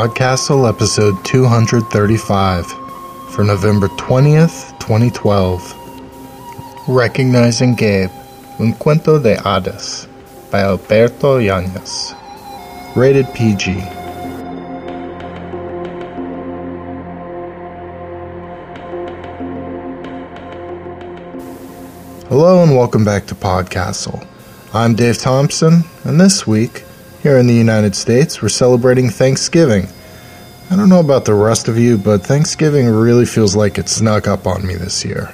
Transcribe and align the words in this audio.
Podcastle 0.00 0.66
episode 0.66 1.22
235 1.26 2.64
for 3.32 3.44
November 3.44 3.86
20th, 3.88 4.70
2012. 4.78 5.74
Recognizing 6.88 7.74
Gabe, 7.74 8.10
Un 8.58 8.72
Cuento 8.72 9.22
de 9.22 9.36
Hadas 9.36 10.08
by 10.50 10.62
Alberto 10.62 11.36
Yanez. 11.36 12.14
Rated 12.96 13.26
PG. 13.34 13.72
Hello 22.30 22.62
and 22.62 22.74
welcome 22.74 23.04
back 23.04 23.26
to 23.26 23.34
Podcastle. 23.34 24.26
I'm 24.72 24.94
Dave 24.94 25.18
Thompson, 25.18 25.84
and 26.04 26.18
this 26.18 26.46
week, 26.46 26.84
here 27.22 27.36
in 27.36 27.46
the 27.46 27.54
United 27.54 27.94
States, 27.94 28.40
we're 28.40 28.48
celebrating 28.48 29.10
Thanksgiving. 29.10 29.86
I 30.70 30.76
don't 30.76 30.88
know 30.88 31.00
about 31.00 31.26
the 31.26 31.34
rest 31.34 31.68
of 31.68 31.78
you, 31.78 31.98
but 31.98 32.22
Thanksgiving 32.22 32.88
really 32.88 33.26
feels 33.26 33.54
like 33.54 33.76
it 33.76 33.88
snuck 33.90 34.26
up 34.26 34.46
on 34.46 34.66
me 34.66 34.74
this 34.74 35.04
year. 35.04 35.32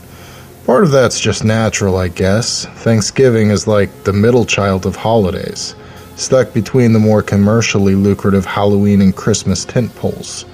Part 0.64 0.82
of 0.82 0.90
that's 0.90 1.20
just 1.20 1.44
natural, 1.44 1.96
I 1.96 2.08
guess. 2.08 2.64
Thanksgiving 2.64 3.50
is 3.50 3.68
like 3.68 4.02
the 4.02 4.12
middle 4.12 4.44
child 4.44 4.84
of 4.84 4.96
holidays, 4.96 5.76
stuck 6.16 6.52
between 6.52 6.92
the 6.92 6.98
more 6.98 7.22
commercially 7.22 7.94
lucrative 7.94 8.44
Halloween 8.44 9.00
and 9.00 9.14
Christmas 9.14 9.64
tent 9.64 9.94
poles. 9.94 10.44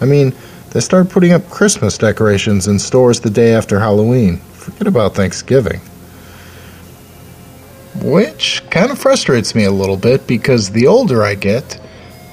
I 0.00 0.06
mean, 0.06 0.34
they 0.70 0.80
start 0.80 1.08
putting 1.08 1.32
up 1.32 1.48
Christmas 1.50 1.98
decorations 1.98 2.66
in 2.66 2.80
stores 2.80 3.20
the 3.20 3.30
day 3.30 3.54
after 3.54 3.78
Halloween. 3.78 4.38
Forget 4.38 4.88
about 4.88 5.14
Thanksgiving 5.14 5.80
which 8.02 8.62
kind 8.70 8.90
of 8.90 8.98
frustrates 8.98 9.54
me 9.54 9.64
a 9.64 9.70
little 9.70 9.96
bit 9.96 10.26
because 10.26 10.70
the 10.70 10.86
older 10.86 11.22
I 11.22 11.34
get, 11.34 11.80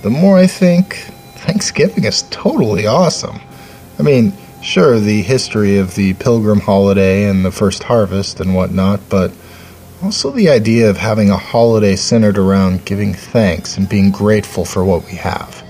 the 0.02 0.10
more 0.10 0.38
I 0.38 0.48
think 0.48 0.96
Thanksgiving 1.36 2.04
is 2.04 2.24
totally 2.30 2.88
awesome. 2.88 3.40
I 4.00 4.04
mean, 4.04 4.34
sure, 4.62 5.00
the 5.00 5.22
history 5.22 5.78
of 5.78 5.96
the 5.96 6.14
pilgrim 6.16 6.60
holiday 6.60 7.30
and 7.30 7.44
the 7.44 7.52
first 7.52 7.84
harvest 7.84 8.40
and 8.40 8.56
whatnot, 8.56 9.02
but 9.10 9.32
also 10.04 10.32
the 10.32 10.50
idea 10.50 10.90
of 10.90 10.98
having 10.98 11.30
a 11.30 11.38
holiday 11.38 11.96
centered 11.96 12.38
around 12.38 12.86
giving 12.86 13.14
thanks 13.14 13.78
and 13.78 13.90
being 13.90 14.12
grateful 14.12 14.66
for 14.66 14.86
what 14.86 15.06
we 15.06 15.16
have. 15.16 15.64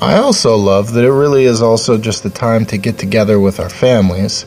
I 0.00 0.18
also 0.18 0.56
love 0.56 0.92
that 0.92 1.04
it 1.04 1.12
really 1.12 1.46
is 1.46 1.62
also 1.62 1.96
just 1.96 2.24
a 2.26 2.30
time 2.30 2.66
to 2.66 2.76
get 2.76 2.98
together 2.98 3.40
with 3.40 3.58
our 3.58 3.70
families 3.70 4.44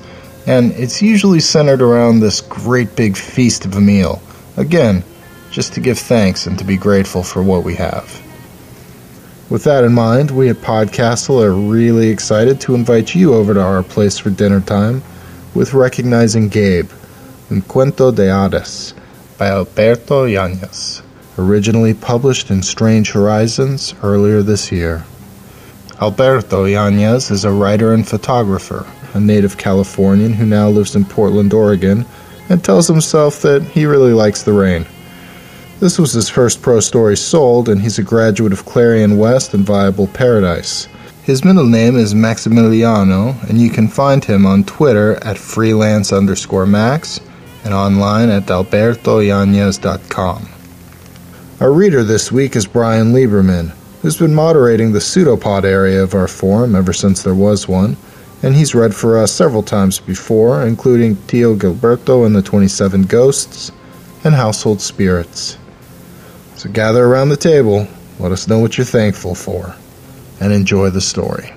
and 0.48 0.72
it's 0.74 1.02
usually 1.02 1.40
centered 1.40 1.82
around 1.82 2.20
this 2.20 2.42
great 2.42 2.96
big 2.96 3.18
feast 3.18 3.66
of 3.66 3.76
a 3.76 3.82
meal. 3.82 4.22
Again, 4.58 5.04
just 5.52 5.74
to 5.74 5.80
give 5.80 5.98
thanks 5.98 6.48
and 6.48 6.58
to 6.60 6.64
be 6.64 6.78
grateful 6.78 7.24
for 7.24 7.42
what 7.44 7.64
we 7.64 7.76
have. 7.76 8.22
With 9.50 9.64
that 9.64 9.84
in 9.84 9.94
mind, 9.94 10.30
we 10.30 10.50
at 10.50 10.58
Podcastle 10.58 11.44
are 11.44 11.54
really 11.54 12.10
excited 12.10 12.62
to 12.62 12.76
invite 12.76 13.16
you 13.16 13.34
over 13.34 13.54
to 13.54 13.62
our 13.62 13.82
place 13.82 14.20
for 14.20 14.30
dinner 14.30 14.62
time 14.62 15.02
with 15.56 15.74
Recognizing 15.74 16.50
Gabe, 16.50 16.92
Un 17.50 17.64
Cuento 17.64 18.16
de 18.16 18.28
Hadas 18.28 18.94
by 19.40 19.48
Alberto 19.48 20.26
Yanez, 20.26 21.02
originally 21.38 21.96
published 21.96 22.52
in 22.52 22.62
Strange 22.62 23.12
Horizons 23.12 23.96
earlier 24.04 24.44
this 24.44 24.72
year. 24.72 25.04
Alberto 26.00 26.66
Yanez 26.66 27.32
is 27.32 27.44
a 27.44 27.52
writer 27.52 27.94
and 27.94 28.08
photographer 28.08 28.86
a 29.14 29.20
native 29.20 29.58
Californian 29.58 30.34
who 30.34 30.46
now 30.46 30.70
lives 30.70 30.96
in 30.96 31.06
Portland, 31.06 31.54
Oregon, 31.54 32.06
and 32.50 32.64
tells 32.64 32.88
himself 32.88 33.42
that 33.42 33.64
he 33.64 33.86
really 33.86 34.14
likes 34.14 34.44
the 34.44 34.54
rain. 34.54 34.86
This 35.80 35.98
was 35.98 36.12
his 36.12 36.28
first 36.28 36.62
pro 36.62 36.82
story 36.82 37.16
sold, 37.16 37.70
and 37.70 37.82
he's 37.82 38.00
a 38.00 38.04
graduate 38.04 38.52
of 38.52 38.66
Clarion 38.66 39.18
West 39.18 39.54
and 39.54 39.66
Viable 39.66 40.08
Paradise. 40.08 40.90
His 41.24 41.46
middle 41.46 41.66
name 41.66 41.96
is 41.96 42.14
Maximiliano, 42.14 43.42
and 43.50 43.62
you 43.62 43.70
can 43.70 43.88
find 43.88 44.26
him 44.26 44.46
on 44.46 44.64
Twitter 44.64 45.24
at 45.24 45.38
freelance 45.38 46.12
underscore 46.12 46.66
max 46.66 47.22
and 47.64 47.74
online 47.74 48.30
at 48.30 48.48
albertoyanez.com. 48.48 50.50
Our 51.62 51.72
reader 51.72 52.04
this 52.04 52.32
week 52.32 52.56
is 52.56 52.66
Brian 52.66 53.14
Lieberman, 53.14 53.74
who's 54.02 54.18
been 54.18 54.34
moderating 54.34 54.92
the 54.92 55.02
pseudopod 55.02 55.66
area 55.66 56.02
of 56.02 56.16
our 56.16 56.28
forum 56.28 56.76
ever 56.76 56.94
since 56.94 57.22
there 57.22 57.36
was 57.36 57.68
one 57.68 57.96
and 58.42 58.56
he's 58.56 58.76
read 58.76 58.96
for 58.96 59.18
us 59.18 59.32
several 59.32 59.64
times 59.64 60.00
before, 60.00 60.64
including 60.64 61.16
Tio 61.28 61.56
Gilberto 61.56 62.26
and 62.26 62.36
the 62.36 62.42
27 62.42 63.04
Ghosts 63.04 63.72
and 64.24 64.34
Household 64.34 64.82
Spirits. 64.82 65.58
So 66.56 66.70
gather 66.70 67.06
around 67.06 67.30
the 67.30 67.38
table, 67.38 67.88
let 68.20 68.32
us 68.32 68.48
know 68.48 68.60
what 68.60 68.78
you're 68.78 68.86
thankful 68.86 69.36
for, 69.36 69.76
and 70.40 70.52
enjoy 70.54 70.90
the 70.90 71.02
story. 71.02 71.54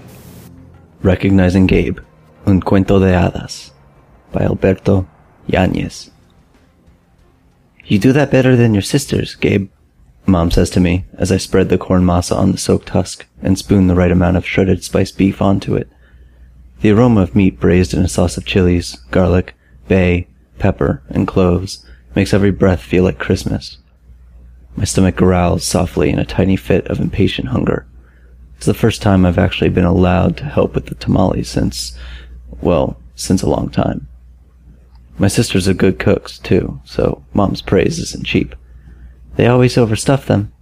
Recognizing 1.03 1.67
Gabe, 1.67 1.99
Un 2.47 2.61
Cuento 2.61 3.01
de 3.01 3.13
Hadas, 3.13 3.71
by 4.33 4.43
Alberto 4.43 5.09
Yanez. 5.47 6.11
You 7.85 7.99
do 7.99 8.13
that 8.13 8.31
better 8.31 8.55
than 8.57 8.75
your 8.75 8.83
sisters, 8.83 9.35
Gabe, 9.35 9.69
Mom 10.25 10.51
says 10.51 10.71
to 10.71 10.81
me 10.81 11.05
as 11.15 11.33
I 11.33 11.37
spread 11.37 11.69
the 11.69 11.79
corn 11.79 12.05
masa 12.05 12.37
on 12.37 12.53
the 12.53 12.59
soaked 12.59 12.91
husk 12.91 13.27
and 13.43 13.59
spoon 13.59 13.89
the 13.89 13.95
right 13.95 14.11
amount 14.11 14.37
of 14.37 14.47
shredded 14.47 14.85
spiced 14.85 15.19
beef 15.19 15.43
onto 15.43 15.75
it. 15.75 15.89
The 16.83 16.91
aroma 16.91 17.23
of 17.23 17.37
meat 17.37 17.61
braised 17.61 17.95
in 17.95 18.03
a 18.03 18.09
sauce 18.09 18.37
of 18.37 18.45
chilies, 18.45 18.97
garlic, 19.13 19.55
bay, 19.87 20.27
pepper, 20.59 21.01
and 21.09 21.29
cloves 21.29 21.87
makes 22.17 22.35
every 22.35 22.51
breath 22.51 22.83
feel 22.83 23.05
like 23.05 23.21
Christmas. 23.21 23.79
My 24.75 24.83
stomach 24.83 25.15
growls 25.15 25.63
softly 25.65 26.11
in 26.11 26.19
a 26.19 26.25
tiny 26.25 26.57
fit 26.57 26.85
of 26.89 26.99
impatient 26.99 27.51
hunger. 27.51 27.87
It's 28.57 28.67
the 28.67 28.75
first 28.75 29.01
time 29.01 29.25
I've 29.25 29.39
actually 29.39 29.71
been 29.71 29.85
allowed 29.85 30.37
to 30.39 30.45
help 30.45 30.75
with 30.75 30.87
the 30.87 30.97
tamales 30.97 31.49
since, 31.49 31.97
well, 32.61 33.01
since 33.15 33.43
a 33.43 33.49
long 33.49 33.71
time. 33.71 34.09
My 35.19 35.29
sisters 35.29 35.69
are 35.69 35.75
good 35.75 36.01
cooks, 36.01 36.37
too, 36.37 36.81
so 36.85 37.25
Mom's 37.33 37.63
praise 37.63 38.01
isn't 38.01 38.27
cheap. 38.27 38.57
They 39.37 39.47
always 39.47 39.77
overstuff 39.77 40.27
them. 40.27 40.53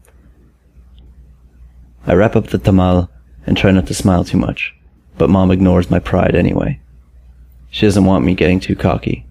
I 2.07 2.13
wrap 2.13 2.37
up 2.37 2.49
the 2.49 2.59
tamal 2.59 3.09
and 3.47 3.57
try 3.57 3.71
not 3.71 3.87
to 3.87 3.95
smile 3.95 4.25
too 4.25 4.37
much 4.37 4.75
but 5.21 5.29
mom 5.29 5.51
ignores 5.51 5.91
my 5.91 5.99
pride 5.99 6.35
anyway. 6.35 6.81
She 7.69 7.85
doesn't 7.85 8.07
want 8.07 8.25
me 8.25 8.35
getting 8.35 8.59
too 8.59 8.75
cocky. 8.75 9.27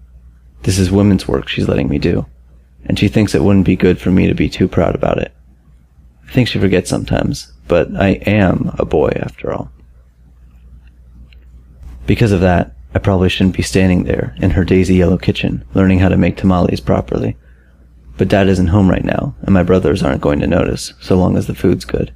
This 0.62 0.78
is 0.78 0.88
women's 0.88 1.26
work 1.26 1.48
she's 1.48 1.66
letting 1.66 1.88
me 1.88 1.98
do, 1.98 2.26
and 2.84 2.96
she 2.96 3.08
thinks 3.08 3.34
it 3.34 3.42
wouldn't 3.42 3.66
be 3.66 3.74
good 3.74 4.00
for 4.00 4.12
me 4.12 4.28
to 4.28 4.34
be 4.34 4.48
too 4.48 4.68
proud 4.68 4.94
about 4.94 5.18
it. 5.18 5.34
I 6.28 6.30
think 6.30 6.46
she 6.46 6.60
forgets 6.60 6.88
sometimes, 6.88 7.52
but 7.66 7.88
I 7.96 8.10
am 8.24 8.70
a 8.78 8.84
boy 8.84 9.18
after 9.20 9.52
all. 9.52 9.72
Because 12.06 12.30
of 12.30 12.40
that, 12.40 12.76
I 12.94 13.00
probably 13.00 13.28
shouldn't 13.28 13.56
be 13.56 13.62
standing 13.64 14.04
there 14.04 14.36
in 14.38 14.50
her 14.50 14.64
daisy 14.64 14.94
yellow 14.94 15.18
kitchen 15.18 15.64
learning 15.74 15.98
how 15.98 16.08
to 16.08 16.16
make 16.16 16.36
tamales 16.36 16.78
properly. 16.78 17.36
But 18.16 18.28
dad 18.28 18.46
isn't 18.46 18.68
home 18.68 18.88
right 18.88 19.04
now, 19.04 19.34
and 19.42 19.52
my 19.52 19.64
brothers 19.64 20.04
aren't 20.04 20.20
going 20.20 20.38
to 20.38 20.46
notice 20.46 20.94
so 21.00 21.16
long 21.16 21.36
as 21.36 21.48
the 21.48 21.54
food's 21.56 21.84
good. 21.84 22.12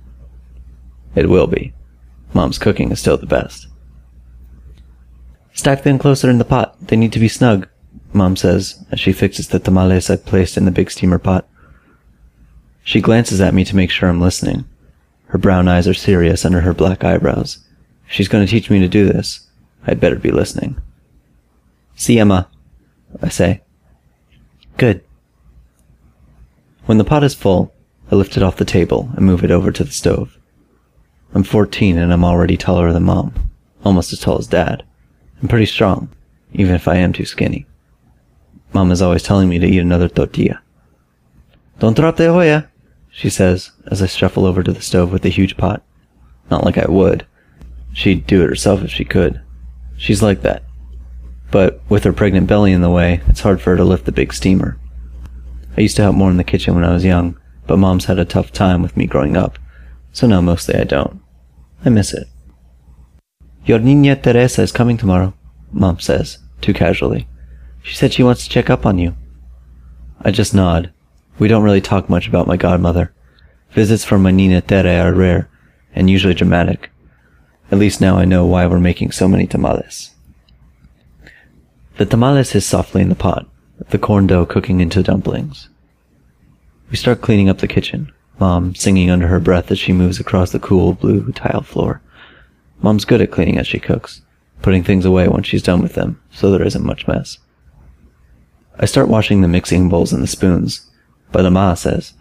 It 1.17 1.29
will 1.29 1.49
be. 1.49 1.73
Mom's 2.35 2.59
cooking 2.59 2.91
is 2.91 3.01
still 3.01 3.17
the 3.17 3.27
best. 3.27 3.69
Stack 5.55 5.85
them 5.85 5.99
closer 5.99 6.29
in 6.29 6.39
the 6.39 6.45
pot. 6.45 6.77
They 6.89 6.97
need 6.97 7.13
to 7.13 7.21
be 7.21 7.29
snug, 7.29 7.69
Mom 8.13 8.37
says 8.37 8.85
as 8.91 9.01
she 9.01 9.13
fixes 9.13 9.49
the 9.49 9.61
tamales 9.61 10.11
I've 10.11 10.27
placed 10.27 10.57
in 10.57 10.65
the 10.65 10.71
big 10.71 10.91
steamer 10.91 11.19
pot. 11.19 11.49
She 12.83 13.01
glances 13.01 13.41
at 13.41 13.55
me 13.55 13.65
to 13.65 13.77
make 13.77 13.91
sure 13.91 14.09
I'm 14.09 14.21
listening. 14.21 14.65
Her 15.27 15.39
brown 15.39 15.69
eyes 15.69 15.89
are 15.89 15.95
serious 15.95 16.45
under 16.45 16.61
her 16.61 16.75
black 16.75 17.03
eyebrows. 17.03 17.59
If 18.07 18.13
she's 18.13 18.29
going 18.29 18.45
to 18.45 18.51
teach 18.51 18.69
me 18.69 18.81
to 18.81 18.89
do 18.89 19.07
this, 19.07 19.49
I'd 19.87 20.01
better 20.01 20.17
be 20.17 20.31
listening. 20.31 20.77
Sí, 21.97 22.19
Ama, 22.21 22.49
I 23.23 23.29
say. 23.29 23.63
Good. 24.77 25.03
When 26.87 26.99
the 26.99 27.05
pot 27.05 27.25
is 27.25 27.35
full, 27.35 27.73
I 28.11 28.17
lift 28.17 28.37
it 28.37 28.43
off 28.43 28.57
the 28.57 28.65
table 28.65 29.11
and 29.17 29.25
move 29.25 29.43
it 29.43 29.51
over 29.51 29.73
to 29.73 29.85
the 29.85 29.93
stove. 29.93 30.34
I'm 31.35 31.43
14 31.43 31.99
and 31.99 32.13
I'm 32.13 32.25
already 32.25 32.57
taller 32.57 32.93
than 32.93 33.03
mom. 33.03 33.35
Almost 33.85 34.13
as 34.13 34.21
tall 34.21 34.39
as 34.39 34.47
dad. 34.47 34.85
I'm 35.43 35.49
pretty 35.49 35.67
strong, 35.67 36.09
even 36.53 36.77
if 36.77 36.87
I 36.87 36.95
am 36.97 37.13
too 37.13 37.25
skinny. 37.25 37.67
Mom 38.73 38.93
is 38.93 39.03
always 39.03 39.25
telling 39.25 39.49
me 39.49 39.59
to 39.59 39.67
eat 39.67 39.81
another 39.81 40.09
tortilla. 40.09 40.63
Don't 41.81 41.97
drop 41.97 42.17
the 42.17 42.29
olla, 42.29 42.69
she 43.11 43.29
says 43.29 43.73
as 43.89 44.01
I 44.01 44.07
shuffle 44.07 44.47
over 44.47 44.63
to 44.63 44.73
the 44.73 44.81
stove 44.81 45.13
with 45.13 45.23
the 45.23 45.29
huge 45.29 45.57
pot. 45.57 45.83
Not 46.51 46.65
like 46.65 46.79
I 46.79 46.87
would. 46.89 47.27
She'd 47.93 48.27
do 48.29 48.43
it 48.43 48.49
herself 48.49 48.83
if 48.83 48.91
she 48.91 49.05
could. 49.05 49.41
She's 49.97 50.23
like 50.23 50.43
that. 50.43 50.63
But 51.51 51.81
with 51.89 52.05
her 52.05 52.13
pregnant 52.13 52.47
belly 52.47 52.73
in 52.73 52.81
the 52.81 52.91
way, 52.91 53.23
it's 53.27 53.41
hard 53.41 53.61
for 53.61 53.71
her 53.71 53.77
to 53.77 53.85
lift 53.85 54.05
the 54.05 54.13
big 54.13 54.33
steamer. 54.33 54.79
I 55.77 55.81
used 55.81 55.97
to 55.97 56.03
help 56.03 56.15
more 56.15 56.31
in 56.31 56.37
the 56.37 56.45
kitchen 56.45 56.77
when 56.77 56.85
I 56.85 56.93
was 56.93 57.05
young, 57.05 57.37
but 57.67 57.79
mom's 57.79 58.05
had 58.05 58.21
a 58.21 58.25
tough 58.25 58.53
time 58.53 58.83
with 58.83 58.97
me 58.97 59.07
growing 59.07 59.37
up, 59.37 59.59
so 60.13 60.29
now 60.29 60.41
mostly 60.41 60.77
I 60.77 60.85
don't. 60.85 61.21
I 61.85 61.91
miss 61.91 62.15
it. 62.15 62.29
Your 63.67 63.79
Nina 63.79 64.17
Teresa 64.17 64.63
is 64.63 64.73
coming 64.73 64.97
tomorrow, 64.97 65.35
Mom 65.73 66.01
says, 66.01 66.39
too 66.61 66.73
casually. 66.73 67.29
She 67.83 67.95
said 67.95 68.13
she 68.13 68.23
wants 68.23 68.45
to 68.45 68.51
check 68.51 68.71
up 68.71 68.87
on 68.87 68.99
you. 68.99 69.15
I 70.21 70.31
just 70.31 70.55
nod. 70.55 70.93
We 71.39 71.49
don't 71.49 71.63
really 71.63 71.81
talk 71.83 72.09
much 72.09 72.27
about 72.27 72.47
my 72.47 72.57
godmother. 72.57 73.13
Visits 73.73 74.05
from 74.05 74.23
my 74.23 74.31
Nina 74.31 74.63
Tere 74.63 75.01
are 75.01 75.13
rare, 75.13 75.51
and 75.95 76.09
usually 76.09 76.35
dramatic. 76.35 76.91
At 77.71 77.79
least 77.79 78.01
now 78.01 78.17
I 78.17 78.25
know 78.25 78.47
why 78.47 78.67
we're 78.67 78.79
making 78.79 79.11
so 79.13 79.29
many 79.29 79.47
tamales. 79.47 80.15
The 81.97 82.07
tamales 82.07 82.53
hiss 82.53 82.67
softly 82.67 83.03
in 83.03 83.09
the 83.09 83.15
pot, 83.15 83.47
the 83.91 83.99
corn 83.99 84.27
dough 84.27 84.47
cooking 84.47 84.81
into 84.81 85.03
dumplings. 85.03 85.69
We 86.91 86.97
start 86.97 87.21
cleaning 87.21 87.49
up 87.49 87.59
the 87.59 87.69
kitchen, 87.69 88.13
Mom 88.39 88.75
singing 88.75 89.11
under 89.11 89.29
her 89.29 89.41
breath 89.41 89.71
as 89.71 89.79
she 89.79 89.93
moves 89.93 90.19
across 90.19 90.51
the 90.51 90.59
cool 90.59 90.93
blue 90.93 91.31
tile 91.33 91.63
floor. 91.63 92.01
Mom's 92.83 93.05
good 93.05 93.21
at 93.21 93.31
cleaning 93.31 93.59
as 93.59 93.67
she 93.67 93.79
cooks, 93.79 94.23
putting 94.63 94.83
things 94.83 95.05
away 95.05 95.29
when 95.29 95.43
she's 95.43 95.63
done 95.63 95.83
with 95.83 95.95
them, 95.95 96.21
so 96.31 96.51
there 96.51 96.67
isn't 96.67 96.85
much 96.85 97.07
mess. 97.07 97.39
I 98.79 98.87
start 98.87 99.09
washing 99.09 99.41
the 99.41 99.49
mixing 99.49 99.89
bowls 99.89 100.13
and 100.13 100.23
the 100.23 100.27
spoons, 100.27 100.91
but 101.31 101.47
Ama 101.47 101.77
says, 101.77 102.15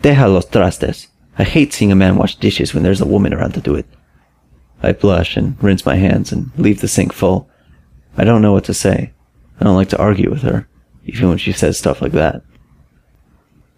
Deja 0.00 0.26
los 0.26 0.46
trastes. 0.46 1.08
I 1.38 1.44
hate 1.44 1.72
seeing 1.72 1.90
a 1.90 1.96
man 1.96 2.16
wash 2.16 2.36
dishes 2.36 2.72
when 2.72 2.82
there's 2.82 3.00
a 3.00 3.06
woman 3.06 3.32
around 3.34 3.54
to 3.54 3.60
do 3.60 3.74
it. 3.74 3.86
I 4.82 4.92
blush 4.92 5.36
and 5.36 5.62
rinse 5.62 5.86
my 5.86 5.96
hands 5.96 6.32
and 6.32 6.50
leave 6.56 6.80
the 6.80 6.88
sink 6.88 7.12
full. 7.12 7.48
I 8.16 8.24
don't 8.24 8.42
know 8.42 8.52
what 8.52 8.64
to 8.64 8.74
say. 8.74 9.12
I 9.60 9.64
don't 9.64 9.76
like 9.76 9.88
to 9.90 9.98
argue 9.98 10.30
with 10.30 10.42
her, 10.42 10.68
even 11.04 11.28
when 11.28 11.38
she 11.38 11.52
says 11.52 11.78
stuff 11.78 12.02
like 12.02 12.12
that. 12.12 12.42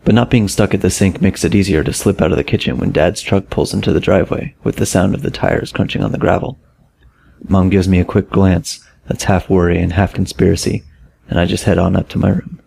But 0.04 0.14
not 0.14 0.30
being 0.30 0.48
stuck 0.48 0.74
at 0.74 0.82
the 0.82 0.90
sink 0.90 1.22
makes 1.22 1.44
it 1.44 1.54
easier 1.54 1.82
to 1.82 1.92
slip 1.92 2.20
out 2.20 2.30
of 2.30 2.36
the 2.36 2.44
kitchen 2.44 2.76
when 2.76 2.92
Dad's 2.92 3.22
truck 3.22 3.48
pulls 3.48 3.72
into 3.72 3.92
the 3.92 4.00
driveway 4.00 4.54
with 4.62 4.76
the 4.76 4.86
sound 4.86 5.14
of 5.14 5.22
the 5.22 5.30
tires 5.30 5.72
crunching 5.72 6.02
on 6.02 6.12
the 6.12 6.18
gravel. 6.18 6.58
Mom 7.48 7.70
gives 7.70 7.88
me 7.88 8.00
a 8.00 8.04
quick 8.04 8.30
glance 8.30 8.84
that's 9.06 9.24
half 9.24 9.48
worry 9.48 9.80
and 9.80 9.92
half 9.92 10.12
conspiracy, 10.12 10.82
and 11.28 11.40
I 11.40 11.46
just 11.46 11.64
head 11.64 11.78
on 11.78 11.96
up 11.96 12.08
to 12.10 12.18
my 12.18 12.30
room. 12.30 12.60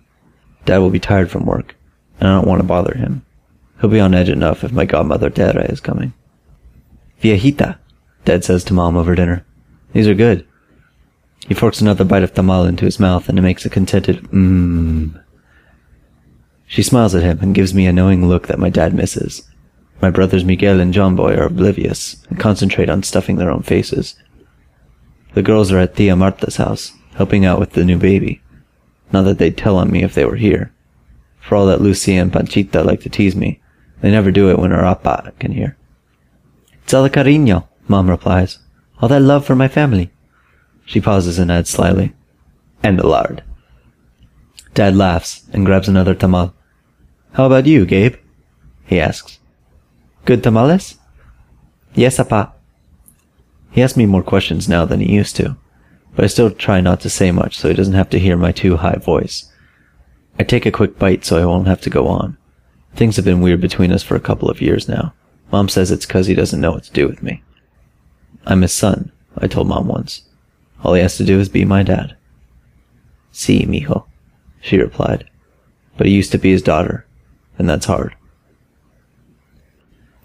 Dad 0.65 0.79
will 0.79 0.89
be 0.89 0.99
tired 0.99 1.29
from 1.29 1.45
work, 1.45 1.75
and 2.19 2.27
I 2.27 2.35
don't 2.35 2.47
want 2.47 2.61
to 2.61 2.67
bother 2.67 2.95
him. 2.95 3.23
He'll 3.79 3.89
be 3.89 3.99
on 3.99 4.13
edge 4.13 4.29
enough 4.29 4.63
if 4.63 4.71
my 4.71 4.85
godmother 4.85 5.29
Tere 5.29 5.65
is 5.69 5.79
coming. 5.79 6.13
Viejita, 7.21 7.77
Dad 8.25 8.43
says 8.43 8.63
to 8.65 8.73
Mom 8.73 8.97
over 8.97 9.15
dinner. 9.15 9.45
These 9.93 10.07
are 10.07 10.15
good. 10.15 10.47
He 11.47 11.53
forks 11.53 11.81
another 11.81 12.03
bite 12.03 12.23
of 12.23 12.33
tamal 12.33 12.67
into 12.67 12.85
his 12.85 12.99
mouth 12.99 13.29
and 13.29 13.39
it 13.39 13.43
makes 13.43 13.65
a 13.65 13.69
contented 13.69 14.23
mmm. 14.31 15.23
She 16.67 16.83
smiles 16.83 17.15
at 17.15 17.23
him 17.23 17.39
and 17.41 17.55
gives 17.55 17.73
me 17.73 17.87
a 17.87 17.93
knowing 17.93 18.27
look 18.27 18.47
that 18.47 18.59
my 18.59 18.69
dad 18.69 18.93
misses. 18.93 19.43
My 20.01 20.09
brothers 20.09 20.45
Miguel 20.45 20.79
and 20.79 20.93
John 20.93 21.15
Boy 21.15 21.35
are 21.35 21.45
oblivious 21.45 22.17
and 22.29 22.39
concentrate 22.39 22.89
on 22.89 23.03
stuffing 23.03 23.37
their 23.37 23.49
own 23.49 23.63
faces. 23.63 24.15
The 25.33 25.41
girls 25.41 25.71
are 25.71 25.79
at 25.79 25.95
Tia 25.95 26.15
Marta's 26.15 26.57
house, 26.57 26.93
helping 27.15 27.45
out 27.45 27.59
with 27.59 27.71
the 27.71 27.85
new 27.85 27.97
baby. 27.97 28.41
Not 29.11 29.23
that 29.23 29.37
they'd 29.37 29.57
tell 29.57 29.77
on 29.77 29.89
me 29.89 30.03
if 30.03 30.13
they 30.13 30.25
were 30.25 30.35
here. 30.35 30.73
For 31.39 31.55
all 31.55 31.65
that 31.67 31.81
Lucy 31.81 32.15
and 32.15 32.31
Panchita 32.31 32.85
like 32.85 33.01
to 33.01 33.09
tease 33.09 33.35
me, 33.35 33.61
they 34.01 34.11
never 34.11 34.31
do 34.31 34.49
it 34.51 34.59
when 34.59 34.71
her 34.71 34.85
Apa 34.85 35.33
can 35.39 35.53
hear. 35.53 35.77
It's 36.83 36.93
all 36.93 37.03
the 37.03 37.09
cariño, 37.09 37.67
Mom 37.87 38.09
replies. 38.09 38.59
All 39.01 39.09
that 39.09 39.21
love 39.21 39.45
for 39.45 39.55
my 39.55 39.67
family. 39.67 40.11
She 40.85 41.01
pauses 41.01 41.39
and 41.39 41.51
adds 41.51 41.69
slyly, 41.69 42.13
and 42.83 42.99
the 42.99 43.07
lard. 43.07 43.43
Dad 44.73 44.95
laughs 44.95 45.43
and 45.53 45.65
grabs 45.65 45.87
another 45.87 46.13
tamal. 46.13 46.53
How 47.33 47.45
about 47.45 47.65
you, 47.65 47.85
Gabe? 47.85 48.15
He 48.85 48.99
asks. 48.99 49.39
Good 50.25 50.43
tamales? 50.43 50.97
Yes, 51.93 52.19
Apa. 52.19 52.53
He 53.71 53.81
asks 53.81 53.97
me 53.97 54.05
more 54.05 54.23
questions 54.23 54.67
now 54.67 54.85
than 54.85 54.99
he 54.99 55.13
used 55.13 55.35
to, 55.37 55.55
but 56.15 56.25
I 56.25 56.27
still 56.27 56.51
try 56.51 56.81
not 56.81 56.99
to 57.01 57.09
say 57.09 57.31
much 57.31 57.57
so 57.57 57.67
he 57.67 57.75
doesn't 57.75 57.93
have 57.93 58.09
to 58.11 58.19
hear 58.19 58.35
my 58.37 58.51
too 58.51 58.77
high 58.77 58.97
voice. 58.97 59.51
I 60.39 60.43
take 60.43 60.65
a 60.65 60.71
quick 60.71 60.99
bite 60.99 61.25
so 61.25 61.37
I 61.37 61.45
won't 61.45 61.67
have 61.67 61.81
to 61.81 61.89
go 61.89 62.07
on. 62.07 62.37
Things 62.95 63.15
have 63.15 63.25
been 63.25 63.41
weird 63.41 63.61
between 63.61 63.91
us 63.91 64.03
for 64.03 64.15
a 64.15 64.19
couple 64.19 64.49
of 64.49 64.61
years 64.61 64.87
now. 64.87 65.13
Mom 65.51 65.69
says 65.69 65.91
it's 65.91 66.05
because 66.05 66.27
he 66.27 66.35
doesn't 66.35 66.61
know 66.61 66.71
what 66.71 66.83
to 66.83 66.91
do 66.91 67.07
with 67.07 67.23
me. 67.23 67.43
I'm 68.45 68.61
his 68.61 68.73
son, 68.73 69.11
I 69.37 69.47
told 69.47 69.67
Mom 69.67 69.87
once. 69.87 70.23
All 70.83 70.93
he 70.93 71.01
has 71.01 71.17
to 71.17 71.25
do 71.25 71.39
is 71.39 71.49
be 71.49 71.65
my 71.65 71.83
dad. 71.83 72.15
Si, 73.31 73.65
mijo, 73.65 74.05
she 74.61 74.77
replied. 74.77 75.29
But 75.97 76.07
he 76.07 76.13
used 76.13 76.31
to 76.33 76.37
be 76.37 76.51
his 76.51 76.61
daughter, 76.61 77.05
and 77.57 77.69
that's 77.69 77.85
hard. 77.85 78.15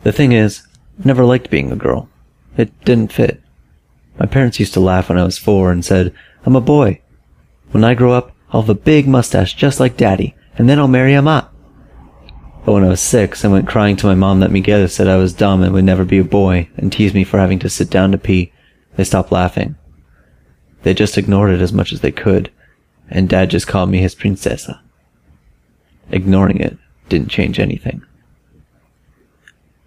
The 0.03 0.13
thing 0.13 0.33
is, 0.33 0.67
I 0.99 1.07
never 1.07 1.25
liked 1.25 1.51
being 1.51 1.71
a 1.71 1.77
girl. 1.77 2.09
It 2.57 2.73
didn't 2.85 3.13
fit. 3.13 3.41
My 4.19 4.27
parents 4.27 4.61
used 4.61 4.75
to 4.75 4.81
laugh 4.81 5.09
when 5.09 5.19
I 5.19 5.25
was 5.25 5.39
four 5.39 5.71
and 5.71 5.85
said, 5.85 6.13
I'm 6.45 6.57
a 6.57 6.61
boy. 6.61 7.01
When 7.71 7.85
I 7.85 7.95
grow 7.95 8.13
up, 8.13 8.33
I'll 8.51 8.63
have 8.63 8.71
a 8.71 8.75
big 8.75 9.09
mustache 9.09 9.55
just 9.55 9.81
like 9.81 9.97
daddy, 9.97 10.35
and 10.59 10.69
then 10.69 10.79
I'll 10.79 10.89
marry 10.89 11.15
Ama. 11.15 11.51
But 12.65 12.73
when 12.73 12.85
I 12.85 12.89
was 12.89 13.01
six, 13.01 13.45
I 13.45 13.49
went 13.49 13.69
crying 13.69 13.97
to 13.97 14.07
my 14.07 14.15
mom 14.15 14.41
that 14.41 14.51
Miguel 14.51 14.87
said 14.89 15.09
I 15.09 15.17
was 15.17 15.33
dumb 15.33 15.63
and 15.63 15.73
would 15.73 15.85
never 15.85 16.05
be 16.05 16.19
a 16.19 16.25
boy, 16.25 16.69
and 16.77 16.93
teased 16.93 17.15
me 17.15 17.25
for 17.25 17.39
having 17.39 17.59
to 17.61 17.71
sit 17.71 17.89
down 17.89 18.13
to 18.13 18.19
pee. 18.19 18.53
They 18.97 19.05
stopped 19.05 19.33
laughing. 19.33 19.77
They 20.83 20.95
just 20.95 21.17
ignored 21.17 21.51
it 21.55 21.63
as 21.63 21.73
much 21.73 21.93
as 21.93 22.01
they 22.01 22.13
could, 22.13 22.53
and 23.09 23.29
Dad 23.29 23.51
just 23.51 23.67
called 23.67 23.89
me 23.89 23.99
his 23.99 24.15
princesa. 24.15 24.81
Ignoring 26.11 26.61
it 26.61 26.77
didn't 27.09 27.29
change 27.29 27.59
anything. 27.59 28.03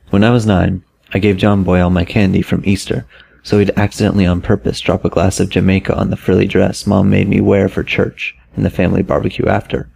When 0.09 0.23
I 0.23 0.31
was 0.31 0.45
nine, 0.45 0.83
I 1.13 1.19
gave 1.19 1.37
John 1.37 1.63
Boy 1.63 1.81
all 1.81 1.89
my 1.89 2.05
candy 2.05 2.41
from 2.41 2.63
Easter, 2.65 3.05
so 3.43 3.59
he'd 3.59 3.77
accidentally 3.77 4.25
on 4.25 4.41
purpose 4.41 4.79
drop 4.79 5.05
a 5.05 5.09
glass 5.09 5.39
of 5.39 5.49
Jamaica 5.49 5.95
on 5.95 6.09
the 6.09 6.17
frilly 6.17 6.47
dress 6.47 6.87
Mom 6.87 7.09
made 7.09 7.27
me 7.27 7.41
wear 7.41 7.69
for 7.69 7.83
church 7.83 8.35
and 8.55 8.65
the 8.65 8.69
family 8.69 9.03
barbecue 9.03 9.45
after. 9.47 9.89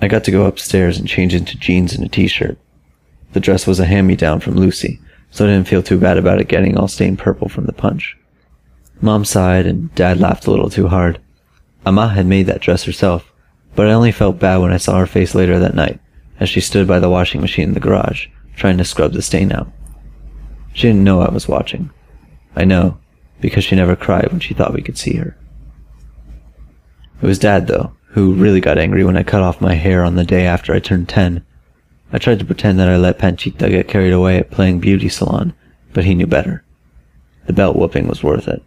I 0.00 0.08
got 0.08 0.24
to 0.24 0.30
go 0.30 0.46
upstairs 0.46 0.98
and 0.98 1.08
change 1.08 1.34
into 1.34 1.58
jeans 1.58 1.94
and 1.94 2.04
a 2.04 2.08
t-shirt. 2.08 2.58
The 3.32 3.40
dress 3.40 3.66
was 3.66 3.80
a 3.80 3.86
hand-me-down 3.86 4.40
from 4.40 4.54
Lucy, 4.54 5.00
so 5.30 5.44
I 5.44 5.48
didn't 5.48 5.68
feel 5.68 5.82
too 5.82 5.98
bad 5.98 6.18
about 6.18 6.40
it 6.40 6.48
getting 6.48 6.76
all 6.76 6.88
stained 6.88 7.18
purple 7.18 7.48
from 7.48 7.66
the 7.66 7.72
punch. 7.72 8.16
Mom 9.00 9.24
sighed 9.24 9.66
and 9.66 9.94
Dad 9.94 10.20
laughed 10.20 10.46
a 10.46 10.50
little 10.50 10.70
too 10.70 10.88
hard. 10.88 11.20
Ama 11.84 12.08
had 12.08 12.26
made 12.26 12.46
that 12.46 12.60
dress 12.60 12.84
herself, 12.84 13.32
but 13.74 13.88
I 13.88 13.92
only 13.92 14.12
felt 14.12 14.38
bad 14.38 14.58
when 14.58 14.72
I 14.72 14.78
saw 14.78 14.98
her 14.98 15.06
face 15.06 15.34
later 15.34 15.58
that 15.58 15.74
night, 15.74 16.00
as 16.40 16.48
she 16.48 16.60
stood 16.60 16.86
by 16.86 16.98
the 16.98 17.10
washing 17.10 17.40
machine 17.40 17.68
in 17.68 17.74
the 17.74 17.80
garage, 17.80 18.26
trying 18.56 18.78
to 18.78 18.84
scrub 18.84 19.12
the 19.12 19.22
stain 19.22 19.52
out. 19.52 19.68
She 20.72 20.88
didn't 20.88 21.04
know 21.04 21.20
I 21.20 21.30
was 21.30 21.48
watching. 21.48 21.90
I 22.56 22.64
know, 22.64 22.98
because 23.40 23.64
she 23.64 23.76
never 23.76 23.96
cried 23.96 24.30
when 24.30 24.40
she 24.40 24.54
thought 24.54 24.74
we 24.74 24.82
could 24.82 24.98
see 24.98 25.14
her. 25.16 25.36
It 27.22 27.26
was 27.26 27.38
Dad, 27.38 27.66
though, 27.66 27.92
who 28.08 28.34
really 28.34 28.60
got 28.60 28.78
angry 28.78 29.04
when 29.04 29.16
I 29.16 29.22
cut 29.22 29.42
off 29.42 29.60
my 29.60 29.74
hair 29.74 30.04
on 30.04 30.16
the 30.16 30.24
day 30.24 30.46
after 30.46 30.74
I 30.74 30.78
turned 30.78 31.08
ten. 31.08 31.44
I 32.12 32.18
tried 32.18 32.38
to 32.40 32.44
pretend 32.44 32.78
that 32.78 32.88
I 32.88 32.96
let 32.96 33.18
Panchita 33.18 33.70
get 33.70 33.88
carried 33.88 34.12
away 34.12 34.38
at 34.38 34.50
playing 34.50 34.80
beauty 34.80 35.08
salon, 35.08 35.54
but 35.92 36.04
he 36.04 36.14
knew 36.14 36.26
better. 36.26 36.64
The 37.46 37.52
belt 37.52 37.76
whooping 37.76 38.08
was 38.08 38.22
worth 38.22 38.48
it. 38.48 38.62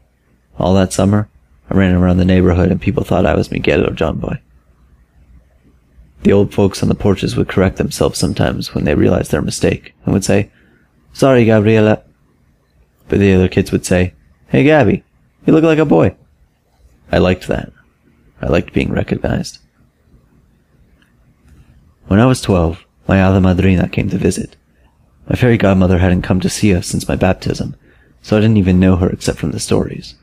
All 0.57 0.73
that 0.73 0.93
summer, 0.93 1.29
I 1.69 1.75
ran 1.75 1.95
around 1.95 2.17
the 2.17 2.25
neighborhood 2.25 2.71
and 2.71 2.81
people 2.81 3.03
thought 3.03 3.25
I 3.25 3.35
was 3.35 3.51
Miguel 3.51 3.85
or 3.85 3.93
John 3.93 4.17
Boy. 4.17 4.39
The 6.23 6.33
old 6.33 6.53
folks 6.53 6.81
on 6.83 6.89
the 6.89 6.95
porches 6.95 7.35
would 7.35 7.47
correct 7.47 7.77
themselves 7.77 8.19
sometimes 8.19 8.73
when 8.73 8.83
they 8.83 8.95
realized 8.95 9.31
their 9.31 9.41
mistake 9.41 9.93
and 10.03 10.13
would 10.13 10.23
say, 10.23 10.51
Sorry, 11.13 11.45
Gabriela. 11.45 12.03
But 13.07 13.19
the 13.19 13.33
other 13.33 13.47
kids 13.47 13.71
would 13.71 13.85
say, 13.85 14.13
Hey, 14.49 14.63
Gabby, 14.63 15.03
you 15.45 15.53
look 15.53 15.63
like 15.63 15.79
a 15.79 15.85
boy. 15.85 16.15
I 17.11 17.19
liked 17.19 17.47
that. 17.47 17.71
I 18.41 18.47
liked 18.47 18.73
being 18.73 18.91
recognized. 18.91 19.59
When 22.07 22.19
I 22.19 22.25
was 22.25 22.41
12, 22.41 22.85
my 23.07 23.17
Hada 23.17 23.41
Madrina 23.41 23.91
came 23.91 24.09
to 24.09 24.17
visit. 24.17 24.55
My 25.29 25.35
fairy 25.35 25.57
godmother 25.57 25.99
hadn't 25.99 26.21
come 26.21 26.39
to 26.41 26.49
see 26.49 26.73
us 26.73 26.87
since 26.87 27.07
my 27.07 27.15
baptism, 27.15 27.75
so 28.21 28.37
I 28.37 28.41
didn't 28.41 28.57
even 28.57 28.79
know 28.79 28.95
her 28.97 29.09
except 29.09 29.39
from 29.39 29.51
the 29.51 29.59
stories 29.59 30.15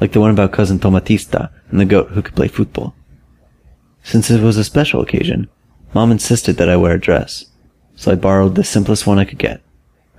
like 0.00 0.12
the 0.12 0.20
one 0.20 0.30
about 0.30 0.52
cousin 0.52 0.78
Tomatista 0.78 1.50
and 1.70 1.78
the 1.78 1.84
goat 1.84 2.08
who 2.08 2.22
could 2.22 2.34
play 2.34 2.48
football. 2.48 2.94
Since 4.10 4.28
it 4.28 4.42
was 4.42 4.56
a 4.56 4.64
special 4.64 5.00
occasion, 5.00 5.48
Mom 5.94 6.10
insisted 6.10 6.56
that 6.56 6.68
I 6.68 6.76
wear 6.76 6.96
a 6.96 7.00
dress, 7.00 7.44
so 7.94 8.10
I 8.10 8.16
borrowed 8.16 8.56
the 8.56 8.64
simplest 8.64 9.06
one 9.06 9.20
I 9.20 9.24
could 9.24 9.38
get, 9.38 9.60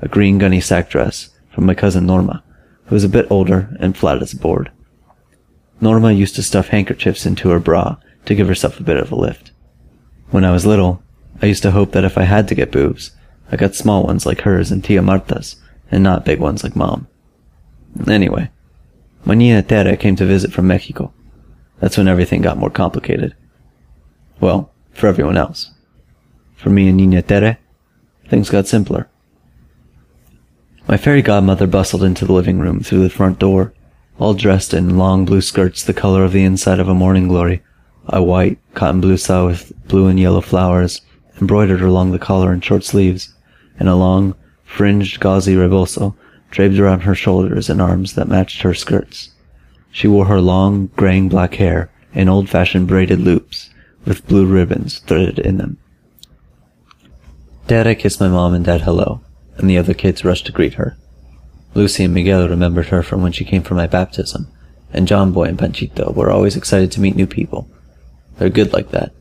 a 0.01 0.07
green 0.07 0.38
gunny 0.38 0.62
sack 0.62 0.89
dress 0.89 1.31
from 1.50 1.65
my 1.65 1.74
cousin 1.74 2.05
Norma, 2.05 2.41
who 2.86 2.95
was 2.95 3.03
a 3.03 3.10
bit 3.10 3.29
older 3.29 3.75
and 3.81 3.98
flat 3.98 4.21
as 4.21 4.31
a 4.31 4.38
board. 4.38 4.71
Norma 5.81 6.13
used 6.13 6.36
to 6.36 6.41
stuff 6.41 6.69
handkerchiefs 6.69 7.25
into 7.25 7.50
her 7.50 7.60
bra 7.60 7.98
to 8.27 8.33
give 8.33 8.48
herself 8.48 8.79
a 8.79 8.83
bit 8.83 8.95
of 8.95 9.12
a 9.12 9.15
lift. 9.15 9.51
When 10.29 10.45
I 10.45 10.51
was 10.51 10.65
little, 10.65 11.03
I 11.41 11.48
used 11.48 11.63
to 11.63 11.71
hope 11.71 11.91
that 11.91 12.05
if 12.05 12.17
I 12.17 12.24
had 12.24 12.48
to 12.48 12.55
get 12.55 12.71
boobs, 12.71 13.12
I 13.51 13.57
got 13.57 13.75
small 13.75 14.03
ones 14.03 14.25
like 14.25 14.43
hers 14.43 14.71
and 14.71 14.81
Tia 14.81 15.01
Marta's, 15.01 15.57
and 15.91 16.01
not 16.01 16.24
big 16.24 16.39
ones 16.39 16.63
like 16.63 16.77
Mom. 16.77 17.10
Anyway, 18.07 18.51
my 19.25 19.36
Nina 19.36 19.62
Tere 19.62 19.98
came 19.98 20.15
to 20.15 20.25
visit 20.25 20.53
from 20.53 20.67
Mexico. 20.67 21.12
That's 21.81 21.98
when 21.98 22.07
everything 22.07 22.41
got 22.41 22.57
more 22.57 22.69
complicated. 22.69 23.36
Well, 24.41 24.71
for 24.91 25.05
everyone 25.05 25.38
else. 25.38 25.71
For 26.55 26.71
me 26.71 26.88
and 26.88 26.98
Nina 26.98 27.21
Tere, 27.21 27.60
things 28.27 28.50
got 28.50 28.67
simpler. 28.67 29.07
My 30.88 30.98
fairy 30.98 31.21
godmother 31.21 31.67
bustled 31.67 32.03
into 32.03 32.25
the 32.25 32.33
living 32.33 32.57
room 32.57 32.79
through 32.79 33.03
the 33.03 33.10
front 33.12 33.38
door, 33.38 33.71
all 34.17 34.33
dressed 34.33 34.74
in 34.74 34.98
long 34.98 35.25
blue 35.25 35.41
skirts 35.41 35.83
the 35.83 35.93
color 35.93 36.24
of 36.24 36.31
the 36.31 36.43
inside 36.43 36.79
of 36.79 36.89
a 36.89 36.95
morning 36.95 37.27
glory, 37.27 37.62
a 38.07 38.24
white 38.24 38.57
cotton 38.74 39.00
blusa 39.00 39.45
with 39.45 39.74
blue 39.88 40.07
and 40.07 40.19
yellow 40.19 40.41
flowers 40.41 41.01
embroidered 41.39 41.81
along 41.81 42.12
the 42.12 42.19
collar 42.19 42.51
and 42.51 42.65
short 42.65 42.83
sleeves, 42.83 43.36
and 43.79 43.88
a 43.88 43.95
long, 43.95 44.33
fringed 44.65 45.19
gauzy 45.19 45.55
rebozo 45.55 46.15
draped 46.50 46.79
around 46.79 47.01
her 47.01 47.15
shoulders 47.15 47.69
and 47.69 47.79
arms 47.79 48.15
that 48.15 48.27
matched 48.27 48.63
her 48.63 48.74
skirts. 48.74 49.29
She 49.91 50.07
wore 50.07 50.25
her 50.25 50.41
long, 50.41 50.88
graying 50.95 51.29
black 51.29 51.53
hair 51.55 51.91
in 52.13 52.27
old-fashioned 52.27 52.88
braided 52.88 53.19
loops 53.19 53.69
with 54.05 54.27
blue 54.27 54.46
ribbons 54.46 55.00
threaded 55.00 55.39
in 55.39 55.58
them. 55.58 55.77
Dad, 57.67 57.88
I 57.88 57.96
kissed 57.96 58.20
my 58.20 58.27
mom 58.27 58.53
and 58.53 58.65
dad 58.65 58.81
hello, 58.81 59.22
and 59.58 59.70
the 59.70 59.77
other 59.77 59.93
kids 59.93 60.25
rushed 60.25 60.46
to 60.48 60.51
greet 60.51 60.74
her. 60.75 60.98
Lucy 61.74 62.03
and 62.03 62.13
Miguel 62.13 62.50
remembered 62.50 62.88
her 62.88 63.01
from 63.01 63.22
when 63.22 63.31
she 63.31 63.46
came 63.46 63.63
for 63.63 63.75
my 63.75 63.88
baptism, 63.88 64.48
and 64.91 65.08
John 65.08 65.31
Boy 65.31 65.46
and 65.46 65.58
Panchita 65.58 66.13
were 66.13 66.29
always 66.29 66.58
excited 66.58 66.91
to 66.91 67.01
meet 67.01 67.15
new 67.15 67.27
people. 67.27 67.70
They're 68.38 68.50
good 68.50 68.74
like 68.74 68.91
that. 68.91 69.13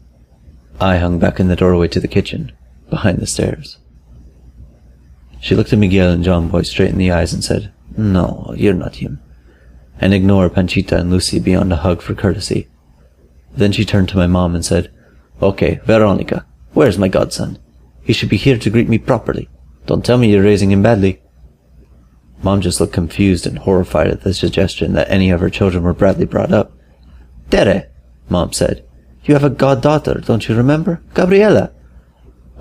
I 0.81 0.97
hung 0.97 1.19
back 1.19 1.39
in 1.39 1.49
the 1.49 1.57
doorway 1.57 1.89
to 1.89 2.01
the 2.01 2.09
kitchen, 2.09 2.53
behind 2.89 3.19
the 3.19 3.27
stairs. 3.27 3.79
She 5.41 5.55
looked 5.55 5.73
at 5.73 5.79
Miguel 5.79 6.11
and 6.11 6.25
John 6.25 6.49
Boy 6.49 6.63
straight 6.63 6.91
in 6.91 6.99
the 6.99 7.13
eyes 7.13 7.33
and 7.33 7.45
said, 7.45 7.73
No, 7.97 8.53
you're 8.57 8.75
not 8.75 8.97
him, 8.97 9.21
and 10.01 10.13
ignored 10.13 10.55
Panchita 10.55 10.99
and 10.99 11.11
Lucy 11.11 11.39
beyond 11.39 11.73
a 11.73 11.77
hug 11.77 12.03
for 12.03 12.15
courtesy. 12.15 12.69
Then 13.61 13.73
she 13.73 13.85
turned 13.85 14.09
to 14.09 14.17
my 14.17 14.27
mom 14.27 14.55
and 14.55 14.65
said, 14.65 14.91
Okay, 15.43 15.81
Veronica, 15.85 16.47
where's 16.73 16.97
my 16.97 17.09
godson? 17.09 17.59
He 18.03 18.15
should 18.15 18.31
be 18.31 18.39
here 18.39 18.57
to 18.57 18.71
greet 18.71 18.89
me 18.89 18.97
properly. 18.97 19.51
Don't 19.85 20.03
tell 20.03 20.17
me 20.17 20.33
you're 20.33 20.43
raising 20.43 20.73
him 20.73 20.83
badly. 20.83 21.21
Mom 22.43 22.63
just 22.63 22.81
looked 22.81 22.95
confused 22.95 23.47
and 23.47 23.59
horrified 23.59 24.07
at 24.07 24.23
the 24.23 24.33
suggestion 24.33 24.95
that 24.95 25.11
any 25.11 25.29
of 25.29 25.41
her 25.41 25.51
children 25.51 25.85
were 25.85 25.93
badly 25.93 26.25
brought 26.25 26.55
up. 26.55 26.73
Tere, 27.51 27.91
Mom 28.31 28.55
said. 28.55 28.83
You 29.25 29.35
have 29.35 29.45
a 29.45 29.51
goddaughter, 29.51 30.23
don't 30.25 30.49
you 30.49 30.57
remember? 30.57 31.03
Gabriela. 31.13 31.71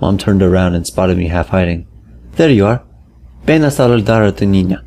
Mom 0.02 0.18
turned 0.18 0.42
around 0.42 0.74
and 0.74 0.86
spotted 0.86 1.16
me 1.16 1.28
half 1.28 1.48
hiding. 1.48 1.88
There 2.32 2.50
you 2.50 2.66
are. 2.66 2.82
Ven 3.44 3.64
a 3.64 3.68
saludar 3.68 4.28
a 4.28 4.32
tu 4.32 4.44
niña. 4.44 4.84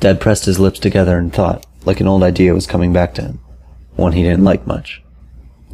Dad 0.00 0.20
pressed 0.20 0.46
his 0.46 0.58
lips 0.58 0.80
together 0.80 1.16
and 1.16 1.32
thought, 1.32 1.64
like 1.84 2.00
an 2.00 2.08
old 2.08 2.24
idea 2.24 2.52
was 2.52 2.66
coming 2.66 2.92
back 2.92 3.14
to 3.14 3.22
him. 3.22 3.38
One 3.96 4.12
he 4.12 4.22
didn't 4.22 4.44
like 4.44 4.66
much. 4.66 5.02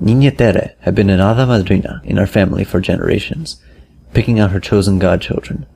Niña 0.00 0.36
Tere 0.36 0.74
had 0.80 0.94
been 0.94 1.10
an 1.10 1.20
hada 1.20 1.46
madrina 1.46 2.00
in 2.04 2.18
our 2.18 2.26
family 2.26 2.64
for 2.64 2.80
generations, 2.80 3.62
picking 4.14 4.38
out 4.40 4.50
her 4.50 4.60
chosen 4.60 4.98
godchildren, 4.98 5.66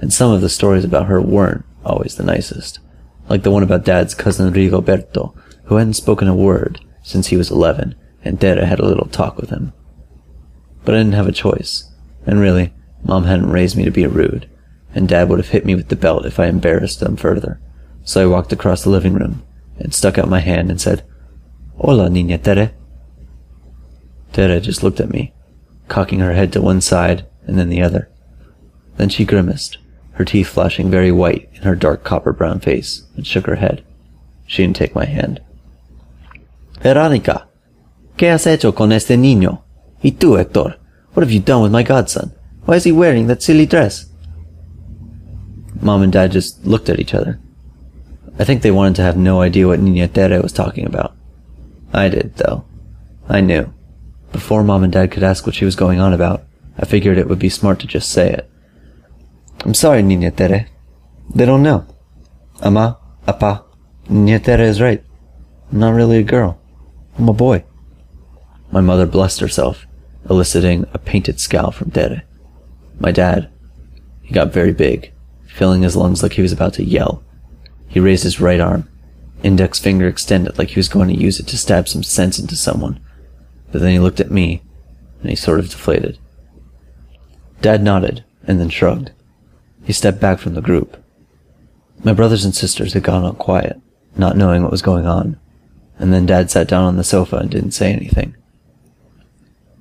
and 0.00 0.12
some 0.12 0.32
of 0.32 0.40
the 0.40 0.48
stories 0.48 0.84
about 0.84 1.06
her 1.06 1.20
weren't 1.20 1.64
always 1.84 2.16
the 2.16 2.24
nicest, 2.24 2.80
like 3.28 3.42
the 3.42 3.50
one 3.50 3.62
about 3.62 3.84
Dad's 3.84 4.14
cousin 4.14 4.52
Rigoberto, 4.52 5.34
who 5.64 5.76
hadn't 5.76 5.94
spoken 5.94 6.28
a 6.28 6.34
word 6.34 6.80
since 7.02 7.28
he 7.28 7.36
was 7.36 7.50
eleven, 7.50 7.94
and 8.24 8.40
Tere 8.40 8.64
had 8.64 8.80
a 8.80 8.86
little 8.86 9.06
talk 9.06 9.36
with 9.36 9.50
him. 9.50 9.72
But 10.84 10.94
I 10.94 10.98
didn't 10.98 11.14
have 11.14 11.28
a 11.28 11.32
choice, 11.32 11.90
and 12.26 12.40
really, 12.40 12.72
Mom 13.04 13.24
hadn't 13.24 13.50
raised 13.50 13.76
me 13.76 13.84
to 13.84 13.90
be 13.90 14.06
rude, 14.06 14.48
and 14.94 15.08
Dad 15.08 15.28
would 15.28 15.38
have 15.38 15.48
hit 15.48 15.64
me 15.64 15.74
with 15.74 15.88
the 15.88 15.96
belt 15.96 16.26
if 16.26 16.38
I 16.38 16.46
embarrassed 16.46 17.00
them 17.00 17.16
further. 17.16 17.60
So 18.04 18.22
I 18.22 18.26
walked 18.26 18.52
across 18.52 18.82
the 18.82 18.90
living 18.90 19.14
room 19.14 19.42
and 19.78 19.94
stuck 19.94 20.18
out 20.18 20.28
my 20.28 20.40
hand 20.40 20.70
and 20.70 20.80
said, 20.80 21.04
Hola, 21.84 22.08
Niña 22.08 22.40
Tere. 22.40 22.70
Tere 24.32 24.60
just 24.60 24.84
looked 24.84 25.00
at 25.00 25.10
me, 25.10 25.32
cocking 25.88 26.20
her 26.20 26.32
head 26.32 26.52
to 26.52 26.62
one 26.62 26.80
side 26.80 27.26
and 27.44 27.58
then 27.58 27.70
the 27.70 27.82
other. 27.82 28.08
Then 28.98 29.08
she 29.08 29.24
grimaced, 29.24 29.78
her 30.12 30.24
teeth 30.24 30.46
flashing 30.46 30.92
very 30.92 31.10
white 31.10 31.48
in 31.54 31.62
her 31.62 31.74
dark 31.74 32.04
copper 32.04 32.32
brown 32.32 32.60
face, 32.60 33.02
and 33.16 33.26
shook 33.26 33.46
her 33.46 33.56
head. 33.56 33.82
She 34.46 34.62
didn't 34.62 34.76
take 34.76 34.94
my 34.94 35.06
hand. 35.06 35.40
Veronica, 36.80 37.48
¿qué 38.16 38.30
has 38.30 38.46
hecho 38.46 38.72
con 38.72 38.92
este 38.92 39.16
niño? 39.16 39.62
Y 40.04 40.12
tú, 40.12 40.38
Hector, 40.38 40.76
what 41.14 41.24
have 41.24 41.32
you 41.32 41.40
done 41.40 41.64
with 41.64 41.72
my 41.72 41.82
godson? 41.82 42.30
Why 42.64 42.76
is 42.76 42.84
he 42.84 42.92
wearing 42.92 43.26
that 43.26 43.42
silly 43.42 43.66
dress? 43.66 44.06
Mom 45.80 46.02
and 46.02 46.12
Dad 46.12 46.30
just 46.30 46.64
looked 46.64 46.88
at 46.88 47.00
each 47.00 47.12
other. 47.12 47.40
I 48.38 48.44
think 48.44 48.62
they 48.62 48.70
wanted 48.70 48.94
to 48.96 49.02
have 49.02 49.16
no 49.16 49.40
idea 49.40 49.66
what 49.66 49.80
Niña 49.80 50.12
Tere 50.12 50.38
was 50.40 50.52
talking 50.52 50.86
about. 50.86 51.16
I 51.92 52.08
did, 52.08 52.36
though. 52.36 52.64
I 53.28 53.40
knew. 53.40 53.72
Before 54.32 54.64
Mom 54.64 54.82
and 54.82 54.92
Dad 54.92 55.10
could 55.10 55.22
ask 55.22 55.46
what 55.46 55.54
she 55.54 55.64
was 55.64 55.76
going 55.76 56.00
on 56.00 56.12
about, 56.12 56.44
I 56.78 56.86
figured 56.86 57.18
it 57.18 57.28
would 57.28 57.38
be 57.38 57.50
smart 57.50 57.80
to 57.80 57.86
just 57.86 58.10
say 58.10 58.32
it. 58.32 58.50
I'm 59.64 59.74
sorry, 59.74 60.02
Niña 60.02 60.34
Tere. 60.34 60.68
They 61.34 61.44
don't 61.44 61.62
know. 61.62 61.86
Ama, 62.62 62.98
Apa, 63.26 63.64
Niña 64.08 64.42
Tere 64.42 64.62
is 64.62 64.80
right. 64.80 65.04
I'm 65.70 65.78
not 65.78 65.94
really 65.94 66.18
a 66.18 66.22
girl. 66.22 66.58
I'm 67.18 67.28
a 67.28 67.32
boy. 67.32 67.64
My 68.70 68.80
mother 68.80 69.06
blessed 69.06 69.40
herself, 69.40 69.86
eliciting 70.28 70.86
a 70.94 70.98
painted 70.98 71.38
scowl 71.38 71.70
from 71.70 71.90
Tere. 71.90 72.22
My 72.98 73.12
dad, 73.12 73.50
he 74.22 74.32
got 74.32 74.52
very 74.52 74.72
big, 74.72 75.12
filling 75.46 75.82
his 75.82 75.96
lungs 75.96 76.22
like 76.22 76.32
he 76.32 76.42
was 76.42 76.52
about 76.52 76.74
to 76.74 76.84
yell. 76.84 77.22
He 77.88 78.00
raised 78.00 78.24
his 78.24 78.40
right 78.40 78.60
arm, 78.60 78.88
index 79.42 79.78
finger 79.78 80.06
extended 80.08 80.58
like 80.58 80.70
he 80.70 80.78
was 80.78 80.88
going 80.88 81.08
to 81.08 81.20
use 81.20 81.40
it 81.40 81.46
to 81.48 81.58
stab 81.58 81.88
some 81.88 82.02
sense 82.02 82.38
into 82.38 82.56
someone. 82.56 83.00
But 83.70 83.80
then 83.80 83.92
he 83.92 83.98
looked 83.98 84.20
at 84.20 84.30
me, 84.30 84.62
and 85.20 85.30
he 85.30 85.36
sort 85.36 85.58
of 85.58 85.70
deflated. 85.70 86.18
Dad 87.60 87.82
nodded, 87.82 88.24
and 88.46 88.60
then 88.60 88.68
shrugged. 88.68 89.12
He 89.84 89.92
stepped 89.92 90.20
back 90.20 90.38
from 90.38 90.54
the 90.54 90.60
group. 90.60 91.02
My 92.04 92.12
brothers 92.12 92.44
and 92.44 92.54
sisters 92.54 92.92
had 92.92 93.02
gone 93.02 93.24
all 93.24 93.32
quiet, 93.32 93.80
not 94.16 94.36
knowing 94.36 94.62
what 94.62 94.72
was 94.72 94.82
going 94.82 95.06
on, 95.06 95.38
and 95.98 96.12
then 96.12 96.26
Dad 96.26 96.50
sat 96.50 96.68
down 96.68 96.84
on 96.84 96.96
the 96.96 97.04
sofa 97.04 97.36
and 97.36 97.50
didn't 97.50 97.72
say 97.72 97.92
anything. 97.92 98.34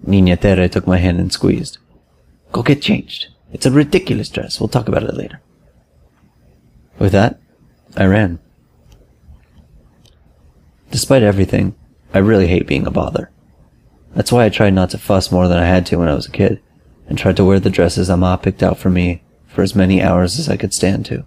Niña 0.06 0.40
Tere 0.40 0.68
took 0.70 0.88
my 0.88 0.98
hand 0.98 1.20
and 1.20 1.32
squeezed. 1.32 1.78
Go 2.52 2.64
get 2.64 2.82
changed. 2.82 3.28
It's 3.52 3.66
a 3.66 3.72
ridiculous 3.72 4.30
dress. 4.30 4.60
We'll 4.60 4.68
talk 4.68 4.88
about 4.88 5.04
it 5.04 5.14
later. 5.14 5.42
With 7.00 7.12
that, 7.12 7.40
I 7.98 8.06
ran. 8.06 8.40
Despite 10.92 11.24
everything, 11.24 11.74
I 12.14 12.20
really 12.20 12.48
hate 12.48 12.68
being 12.68 12.86
a 12.86 12.92
bother. 12.92 13.32
That's 14.14 14.32
why 14.32 14.46
I 14.46 14.50
tried 14.50 14.74
not 14.74 14.90
to 14.90 14.98
fuss 14.98 15.32
more 15.32 15.48
than 15.48 15.58
I 15.58 15.66
had 15.66 15.86
to 15.88 15.96
when 15.96 16.10
I 16.10 16.14
was 16.14 16.28
a 16.28 16.32
kid, 16.32 16.62
and 17.08 17.18
tried 17.18 17.38
to 17.38 17.46
wear 17.46 17.60
the 17.62 17.70
dresses 17.70 18.10
Ama 18.10 18.40
picked 18.44 18.62
out 18.62 18.78
for 18.78 18.90
me 18.90 19.24
for 19.48 19.62
as 19.62 19.76
many 19.76 20.02
hours 20.02 20.38
as 20.38 20.50
I 20.50 20.58
could 20.58 20.74
stand 20.74 21.06
to. 21.06 21.24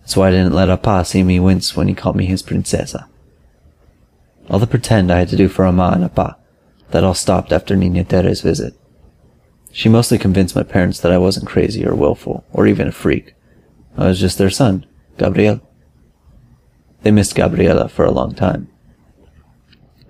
That's 0.00 0.16
why 0.16 0.28
I 0.28 0.30
didn't 0.30 0.54
let 0.54 0.70
Apa 0.70 1.04
see 1.04 1.22
me 1.22 1.38
wince 1.38 1.76
when 1.76 1.86
he 1.86 1.94
called 1.94 2.16
me 2.16 2.24
his 2.24 2.42
princesa. 2.42 3.08
All 4.48 4.58
the 4.58 4.66
pretend 4.66 5.12
I 5.12 5.18
had 5.18 5.28
to 5.28 5.36
do 5.36 5.48
for 5.48 5.66
Ama 5.66 5.92
and 5.94 6.04
Apa, 6.04 6.38
that 6.90 7.04
all 7.04 7.12
stopped 7.12 7.52
after 7.52 7.76
Niña 7.76 8.08
Tere's 8.08 8.40
visit. 8.40 8.74
She 9.70 9.90
mostly 9.90 10.16
convinced 10.16 10.56
my 10.56 10.62
parents 10.62 10.98
that 11.00 11.12
I 11.12 11.18
wasn't 11.18 11.46
crazy 11.46 11.86
or 11.86 11.94
willful, 11.94 12.46
or 12.54 12.66
even 12.66 12.88
a 12.88 12.92
freak. 12.92 13.34
I 13.98 14.06
was 14.06 14.18
just 14.18 14.38
their 14.38 14.48
son, 14.48 14.86
Gabriel. 15.18 15.60
They 17.02 17.10
missed 17.10 17.34
Gabriela 17.34 17.88
for 17.88 18.06
a 18.06 18.10
long 18.10 18.34
time. 18.34 18.68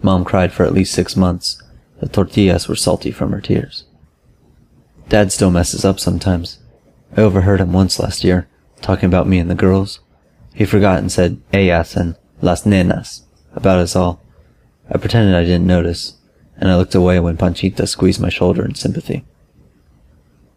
Mom 0.02 0.24
cried 0.24 0.52
for 0.52 0.64
at 0.64 0.72
least 0.72 0.94
six 0.94 1.16
months. 1.16 1.62
The 2.00 2.08
tortillas 2.08 2.68
were 2.68 2.76
salty 2.76 3.10
from 3.10 3.32
her 3.32 3.40
tears. 3.40 3.84
Dad 5.08 5.32
still 5.32 5.50
messes 5.50 5.84
up 5.84 5.98
sometimes. 5.98 6.58
I 7.16 7.22
overheard 7.22 7.60
him 7.60 7.72
once 7.72 7.98
last 7.98 8.22
year, 8.22 8.46
talking 8.80 9.06
about 9.06 9.26
me 9.26 9.38
and 9.38 9.50
the 9.50 9.54
girls. 9.54 10.00
He 10.54 10.64
forgot 10.64 10.98
and 10.98 11.10
said 11.10 11.40
ellas 11.52 11.96
and 11.96 12.16
las 12.42 12.64
nenas, 12.64 13.22
about 13.54 13.80
us 13.80 13.96
all. 13.96 14.22
I 14.90 14.98
pretended 14.98 15.34
I 15.34 15.44
didn't 15.44 15.66
notice, 15.66 16.14
and 16.56 16.70
I 16.70 16.76
looked 16.76 16.94
away 16.94 17.18
when 17.20 17.36
Panchita 17.36 17.86
squeezed 17.86 18.20
my 18.20 18.28
shoulder 18.28 18.64
in 18.64 18.74
sympathy. 18.74 19.24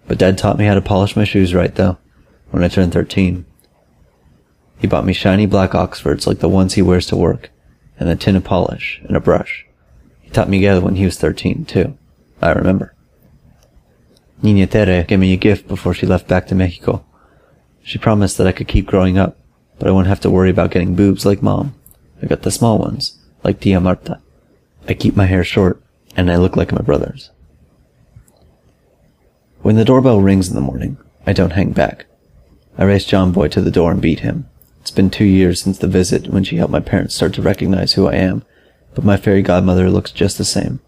But 0.07 0.17
Dad 0.17 0.37
taught 0.37 0.57
me 0.57 0.65
how 0.65 0.73
to 0.75 0.81
polish 0.81 1.15
my 1.15 1.23
shoes 1.23 1.53
right, 1.53 1.73
though, 1.73 1.97
when 2.49 2.63
I 2.63 2.67
turned 2.67 2.93
thirteen. 2.93 3.45
He 4.77 4.87
bought 4.87 5.05
me 5.05 5.13
shiny 5.13 5.45
black 5.45 5.73
Oxfords 5.73 6.27
like 6.27 6.39
the 6.39 6.49
ones 6.49 6.73
he 6.73 6.81
wears 6.81 7.05
to 7.07 7.15
work, 7.15 7.51
and 8.01 8.09
a 8.09 8.15
tin 8.15 8.35
of 8.35 8.43
polish 8.43 8.99
and 9.03 9.15
a 9.15 9.19
brush. 9.19 9.67
He 10.21 10.31
taught 10.31 10.49
me 10.49 10.57
Miguel 10.57 10.81
when 10.81 10.95
he 10.95 11.05
was 11.05 11.19
thirteen, 11.19 11.65
too. 11.65 11.95
I 12.41 12.51
remember. 12.51 12.95
Niña 14.41 14.67
Tere 14.67 15.03
gave 15.03 15.19
me 15.19 15.33
a 15.33 15.37
gift 15.37 15.67
before 15.67 15.93
she 15.93 16.07
left 16.07 16.27
back 16.27 16.47
to 16.47 16.55
Mexico. 16.55 17.05
She 17.83 17.99
promised 17.99 18.39
that 18.39 18.47
I 18.47 18.53
could 18.53 18.67
keep 18.67 18.87
growing 18.87 19.19
up, 19.19 19.37
but 19.77 19.87
I 19.87 19.91
wouldn't 19.91 20.09
have 20.09 20.19
to 20.21 20.31
worry 20.31 20.49
about 20.49 20.71
getting 20.71 20.95
boobs 20.95 21.27
like 21.27 21.43
Mom. 21.43 21.75
I 22.23 22.25
got 22.25 22.41
the 22.41 22.49
small 22.49 22.79
ones, 22.79 23.19
like 23.43 23.59
Tia 23.59 23.79
Marta. 23.79 24.19
I 24.87 24.95
keep 24.95 25.15
my 25.15 25.27
hair 25.27 25.43
short, 25.43 25.79
and 26.15 26.31
I 26.31 26.37
look 26.37 26.55
like 26.55 26.71
my 26.71 26.81
brothers. 26.81 27.29
When 29.61 29.75
the 29.75 29.85
doorbell 29.85 30.21
rings 30.21 30.49
in 30.49 30.55
the 30.55 30.61
morning, 30.61 30.97
I 31.27 31.33
don't 31.33 31.51
hang 31.51 31.71
back. 31.71 32.07
I 32.79 32.85
race 32.85 33.05
John 33.05 33.31
Boy 33.31 33.47
to 33.49 33.61
the 33.61 33.69
door 33.69 33.91
and 33.91 34.01
beat 34.01 34.21
him. 34.21 34.49
It's 34.81 34.91
been 34.91 35.11
two 35.11 35.25
years 35.25 35.61
since 35.61 35.77
the 35.77 35.87
visit 35.87 36.27
when 36.27 36.43
she 36.43 36.57
helped 36.57 36.71
my 36.71 36.79
parents 36.79 37.13
start 37.13 37.35
to 37.35 37.41
recognize 37.41 37.93
who 37.93 38.07
I 38.07 38.15
am, 38.15 38.43
but 38.95 39.05
my 39.05 39.15
fairy 39.15 39.43
godmother 39.43 39.91
looks 39.91 40.11
just 40.11 40.39
the 40.39 40.43
same. 40.43 40.79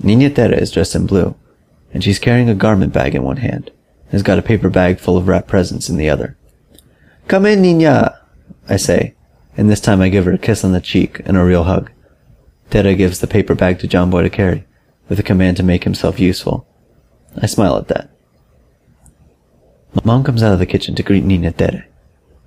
Niña 0.00 0.32
Tere 0.32 0.54
is 0.54 0.70
dressed 0.70 0.94
in 0.94 1.06
blue, 1.06 1.34
and 1.92 2.04
she's 2.04 2.20
carrying 2.20 2.48
a 2.48 2.54
garment 2.54 2.92
bag 2.92 3.16
in 3.16 3.24
one 3.24 3.38
hand, 3.38 3.72
and 4.04 4.12
has 4.12 4.22
got 4.22 4.38
a 4.38 4.42
paper 4.42 4.70
bag 4.70 5.00
full 5.00 5.16
of 5.16 5.26
wrapped 5.26 5.48
presents 5.48 5.88
in 5.88 5.96
the 5.96 6.08
other. 6.08 6.36
Come 7.26 7.46
in, 7.46 7.62
Niña, 7.62 8.16
I 8.68 8.76
say, 8.76 9.16
and 9.56 9.68
this 9.68 9.80
time 9.80 10.00
I 10.00 10.08
give 10.08 10.26
her 10.26 10.32
a 10.32 10.38
kiss 10.38 10.62
on 10.62 10.70
the 10.72 10.80
cheek 10.80 11.20
and 11.26 11.36
a 11.36 11.44
real 11.44 11.64
hug. 11.64 11.90
Tere 12.70 12.94
gives 12.94 13.18
the 13.18 13.26
paper 13.26 13.56
bag 13.56 13.80
to 13.80 13.88
John 13.88 14.08
Boy 14.08 14.22
to 14.22 14.30
carry, 14.30 14.64
with 15.08 15.18
a 15.18 15.24
command 15.24 15.56
to 15.56 15.64
make 15.64 15.82
himself 15.82 16.20
useful. 16.20 16.64
I 17.36 17.46
smile 17.46 17.76
at 17.76 17.88
that. 17.88 18.08
Mom 20.04 20.22
comes 20.22 20.44
out 20.44 20.52
of 20.52 20.60
the 20.60 20.66
kitchen 20.66 20.94
to 20.94 21.02
greet 21.02 21.24
Nina 21.24 21.50
Tere. 21.50 21.88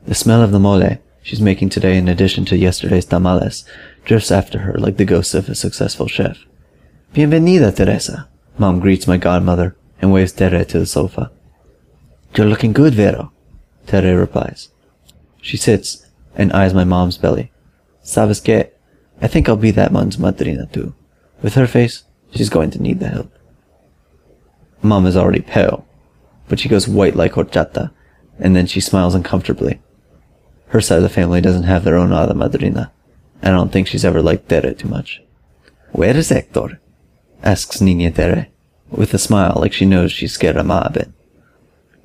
The 0.10 0.16
smell 0.16 0.42
of 0.42 0.52
the 0.52 0.60
mole 0.60 0.98
she's 1.22 1.40
making 1.40 1.70
today 1.70 1.96
in 1.96 2.08
addition 2.08 2.44
to 2.46 2.58
yesterday's 2.58 3.06
tamales 3.06 3.64
drifts 4.06 4.32
after 4.32 4.58
her 4.58 4.74
like 4.74 4.98
the 4.98 5.06
ghost 5.06 5.36
of 5.36 5.48
a 5.48 5.54
successful 5.54 6.08
chef. 6.08 6.40
Bienvenida, 7.14 7.72
Teresa. 7.72 8.28
Mom 8.58 8.80
greets 8.80 9.06
my 9.06 9.18
godmother 9.18 9.76
and 10.02 10.12
waves 10.12 10.32
Tere 10.32 10.66
to 10.66 10.80
the 10.80 10.88
sofa. 10.88 11.30
You're 12.36 12.48
looking 12.48 12.74
good, 12.74 12.96
Vero. 12.96 13.32
Tere 13.86 14.18
replies. 14.18 14.70
She 15.44 15.58
sits 15.58 16.08
and 16.36 16.52
eyes 16.54 16.74
my 16.74 16.86
mom's 16.86 17.20
belly. 17.20 17.52
Sabes 18.04 18.44
que? 18.44 18.72
I 19.22 19.28
think 19.28 19.48
I'll 19.48 19.58
be 19.58 19.70
that 19.70 19.94
man's 19.94 20.18
madrina 20.18 20.66
too. 20.74 20.96
With 21.44 21.54
her 21.54 21.68
face, 21.68 22.02
she's 22.34 22.50
going 22.50 22.72
to 22.72 22.82
need 22.82 23.00
the 23.00 23.10
help. 23.10 23.32
Mom 24.82 25.06
is 25.06 25.16
already 25.16 25.42
pale, 25.42 25.86
but 26.48 26.60
she 26.60 26.68
goes 26.68 26.88
white 26.88 27.16
like 27.16 27.34
horchata, 27.34 27.92
and 28.40 28.56
then 28.56 28.66
she 28.66 28.82
smiles 28.82 29.14
uncomfortably. 29.14 29.80
Her 30.70 30.82
side 30.82 30.98
of 30.98 31.04
the 31.04 31.10
family 31.10 31.42
doesn't 31.42 31.64
have 31.64 31.84
their 31.84 31.96
own 31.96 32.10
hada 32.10 32.34
madrina. 32.34 32.92
I 33.42 33.50
don't 33.50 33.72
think 33.72 33.88
she's 33.88 34.06
ever 34.06 34.22
liked 34.22 34.50
Tere 34.50 34.74
too 34.74 34.88
much. 34.88 35.22
Where 35.92 36.16
is 36.16 36.30
Hector? 36.30 36.80
asks 37.44 37.82
Nina 37.82 38.12
Tere, 38.12 38.48
with 38.90 39.14
a 39.14 39.18
smile 39.18 39.58
like 39.58 39.74
she 39.74 39.86
knows 39.86 40.12
she's 40.12 40.34
scared 40.34 40.64
Ma 40.66 40.82
a 40.86 40.92
bit. 40.92 41.12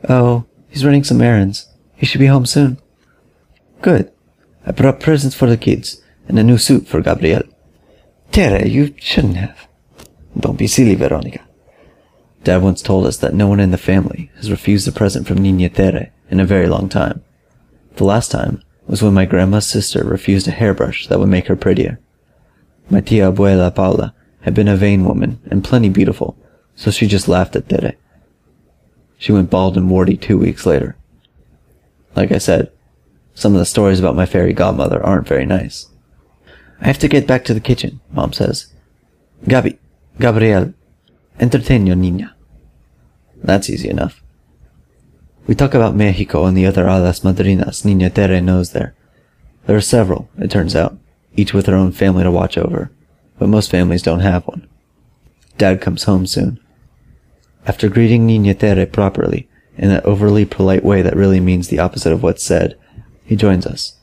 Oh, 0.09 0.44
he's 0.68 0.85
running 0.85 1.04
some 1.04 1.21
errands. 1.21 1.68
He 1.97 2.06
should 2.06 2.21
be 2.21 2.26
home 2.26 2.47
soon. 2.47 2.78
Good. 3.83 4.11
I 4.66 4.73
brought 4.73 5.00
presents 5.00 5.37
for 5.37 5.47
the 5.47 5.56
kids 5.56 6.00
and 6.26 6.38
a 6.38 6.42
new 6.42 6.56
suit 6.56 6.87
for 6.88 7.02
Gabriel. 7.02 7.42
Tere, 8.33 8.66
you 8.66 8.94
shouldn't 8.99 9.37
have. 9.37 9.68
Don't 10.38 10.59
be 10.59 10.66
silly, 10.66 10.94
Veronica. 10.94 11.40
Dad 12.44 12.62
once 12.62 12.83
told 12.83 13.06
us 13.06 13.18
that 13.18 13.35
no 13.35 13.47
one 13.47 13.61
in 13.61 13.71
the 13.71 13.78
family 13.78 14.30
has 14.37 14.50
refused 14.50 14.88
a 14.88 14.92
present 14.92 15.26
from 15.26 15.38
Nina 15.38 15.68
Tere 15.68 16.12
in 16.30 16.40
a 16.40 16.47
very 16.47 16.66
long 16.66 16.88
time. 16.88 17.24
The 17.97 18.05
last 18.05 18.31
time 18.31 18.63
was 18.87 19.03
when 19.03 19.15
my 19.15 19.25
grandma's 19.25 19.67
sister 19.67 20.05
refused 20.05 20.49
a 20.49 20.51
hairbrush 20.51 21.07
that 21.07 21.19
would 21.19 21.29
make 21.29 21.47
her 21.47 21.57
prettier. 21.57 22.01
My 22.91 23.01
tia 23.01 23.33
abuela 23.33 23.75
Paula 23.75 24.15
had 24.43 24.55
been 24.55 24.69
a 24.69 24.77
vain 24.77 25.05
woman 25.05 25.41
and 25.51 25.65
plenty 25.65 25.89
beautiful, 25.89 26.37
so 26.75 26.91
she 26.91 27.07
just 27.07 27.29
laughed 27.29 27.57
at 27.57 27.69
Tere. 27.69 27.95
She 29.17 29.33
went 29.33 29.49
bald 29.49 29.77
and 29.77 29.89
warty 29.89 30.17
two 30.17 30.37
weeks 30.37 30.67
later. 30.67 30.97
Like 32.17 32.33
I 32.33 32.39
said, 32.39 32.71
some 33.35 33.55
of 33.55 33.59
the 33.59 33.65
stories 33.65 34.01
about 34.01 34.17
my 34.17 34.27
fairy 34.27 34.53
godmother 34.53 35.03
aren't 35.03 35.29
very 35.29 35.47
nice. 35.47 35.89
I 36.81 36.87
have 36.87 36.99
to 36.99 37.09
get 37.09 37.27
back 37.27 37.45
to 37.45 37.55
the 37.55 37.61
kitchen, 37.61 38.01
Mom 38.13 38.33
says. 38.33 38.73
Gabi, 39.47 39.79
Gabriel, 40.21 40.75
entertain 41.39 41.87
your 41.87 41.97
niña. 41.97 42.33
That's 43.37 43.71
easy 43.71 43.89
enough. 43.89 44.24
We 45.47 45.55
talk 45.55 45.75
about 45.75 45.95
Mexico 45.95 46.47
and 46.47 46.57
the 46.57 46.65
other 46.65 46.85
hadas 46.85 47.23
madrinas 47.23 47.85
Niña 47.85 48.13
Tere 48.13 48.41
knows 48.41 48.73
there. 48.73 48.95
There 49.67 49.77
are 49.77 49.83
several, 49.83 50.31
it 50.39 50.51
turns 50.51 50.75
out, 50.75 50.97
each 51.37 51.53
with 51.53 51.67
her 51.67 51.75
own 51.75 51.93
family 51.93 52.23
to 52.23 52.31
watch 52.31 52.57
over, 52.57 52.91
but 53.39 53.51
most 53.51 53.71
families 53.71 54.03
don't 54.03 54.21
have 54.21 54.47
one. 54.47 54.67
Dad 55.59 55.83
comes 55.83 56.05
home 56.05 56.27
soon. 56.27 56.59
After 57.67 57.91
greeting 57.91 58.27
Niña 58.27 58.59
Tere 58.59 58.87
properly, 58.87 59.47
in 59.77 59.91
that 59.91 60.07
overly 60.07 60.47
polite 60.47 60.85
way 60.85 61.03
that 61.03 61.17
really 61.17 61.41
means 61.41 61.69
the 61.69 61.79
opposite 61.79 62.13
of 62.13 62.23
what's 62.23 62.43
said, 62.43 62.79
he 63.25 63.37
joins 63.37 63.67
us. 63.67 63.97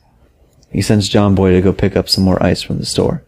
He 0.70 0.80
sends 0.80 1.08
John 1.08 1.34
Boy 1.34 1.52
to 1.52 1.60
go 1.60 1.72
pick 1.72 1.96
up 1.96 2.08
some 2.08 2.22
more 2.22 2.42
ice 2.42 2.62
from 2.62 2.78
the 2.78 2.86
store. 2.86 3.24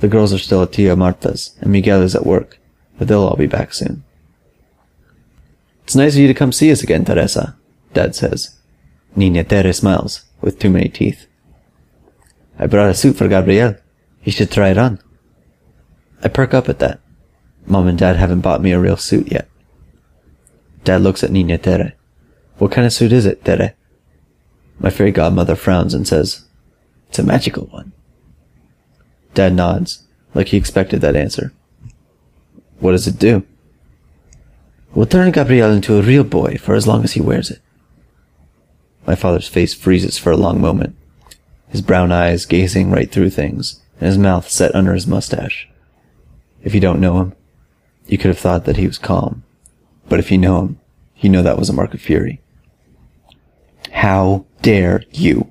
The 0.00 0.08
girls 0.08 0.32
are 0.32 0.38
still 0.38 0.62
at 0.62 0.72
Tia 0.72 0.96
Marta's, 0.96 1.56
and 1.60 1.70
Miguel 1.70 2.02
is 2.02 2.16
at 2.16 2.26
work, 2.26 2.58
but 2.98 3.06
they'll 3.06 3.22
all 3.22 3.36
be 3.36 3.46
back 3.46 3.74
soon. 3.74 4.02
It's 5.84 5.96
nice 5.96 6.14
of 6.14 6.20
you 6.20 6.28
to 6.28 6.34
come 6.34 6.52
see 6.52 6.70
us 6.70 6.82
again, 6.82 7.04
Teresa, 7.04 7.56
Dad 7.92 8.14
says. 8.14 8.56
Nina 9.14 9.44
Tere 9.44 9.72
smiles, 9.72 10.24
with 10.40 10.58
too 10.58 10.70
many 10.70 10.88
teeth. 10.88 11.26
I 12.58 12.66
brought 12.66 12.90
a 12.90 12.94
suit 12.94 13.16
for 13.16 13.28
Gabriel. 13.28 13.76
He 14.20 14.30
should 14.30 14.50
try 14.50 14.70
it 14.70 14.78
on. 14.78 15.00
I 16.22 16.28
perk 16.28 16.54
up 16.54 16.68
at 16.68 16.78
that. 16.78 17.00
Mom 17.66 17.88
and 17.88 17.98
Dad 17.98 18.16
haven't 18.16 18.40
bought 18.40 18.62
me 18.62 18.72
a 18.72 18.78
real 18.78 18.96
suit 18.96 19.30
yet. 19.30 19.48
Dad 20.84 21.02
looks 21.02 21.22
at 21.22 21.30
Nina 21.30 21.58
Tere. 21.58 21.94
What 22.58 22.72
kind 22.72 22.86
of 22.86 22.92
suit 22.92 23.12
is 23.12 23.26
it, 23.26 23.44
Tere? 23.44 23.74
My 24.78 24.90
fairy 24.90 25.12
godmother 25.12 25.56
frowns 25.56 25.94
and 25.94 26.06
says, 26.06 26.44
It's 27.08 27.18
a 27.18 27.22
magical 27.22 27.66
one. 27.66 27.92
Dad 29.34 29.54
nods, 29.54 30.06
like 30.34 30.48
he 30.48 30.56
expected 30.56 31.00
that 31.00 31.16
answer. 31.16 31.52
What 32.78 32.92
does 32.92 33.06
it 33.06 33.18
do? 33.18 33.46
We'll 34.94 35.06
turn 35.06 35.32
Gabriel 35.32 35.70
into 35.70 35.98
a 35.98 36.02
real 36.02 36.24
boy 36.24 36.58
for 36.58 36.74
as 36.74 36.86
long 36.86 37.02
as 37.02 37.12
he 37.12 37.20
wears 37.20 37.50
it. 37.50 37.60
My 39.06 39.14
father's 39.14 39.48
face 39.48 39.72
freezes 39.72 40.18
for 40.18 40.30
a 40.30 40.36
long 40.36 40.60
moment, 40.60 40.96
his 41.68 41.80
brown 41.80 42.12
eyes 42.12 42.44
gazing 42.44 42.90
right 42.90 43.10
through 43.10 43.30
things, 43.30 43.80
and 43.98 44.06
his 44.06 44.18
mouth 44.18 44.48
set 44.48 44.74
under 44.74 44.92
his 44.92 45.06
mustache. 45.06 45.68
If 46.62 46.74
you 46.74 46.80
don't 46.80 47.00
know 47.00 47.20
him, 47.20 47.32
you 48.06 48.18
could 48.18 48.28
have 48.28 48.38
thought 48.38 48.66
that 48.66 48.76
he 48.76 48.86
was 48.86 48.98
calm. 48.98 49.42
But 50.08 50.20
if 50.20 50.30
you 50.30 50.38
know 50.38 50.60
him, 50.60 50.80
you 51.16 51.30
know 51.30 51.42
that 51.42 51.58
was 51.58 51.70
a 51.70 51.72
mark 51.72 51.94
of 51.94 52.00
fury. 52.00 52.40
How 53.92 54.44
dare 54.60 55.04
you? 55.10 55.50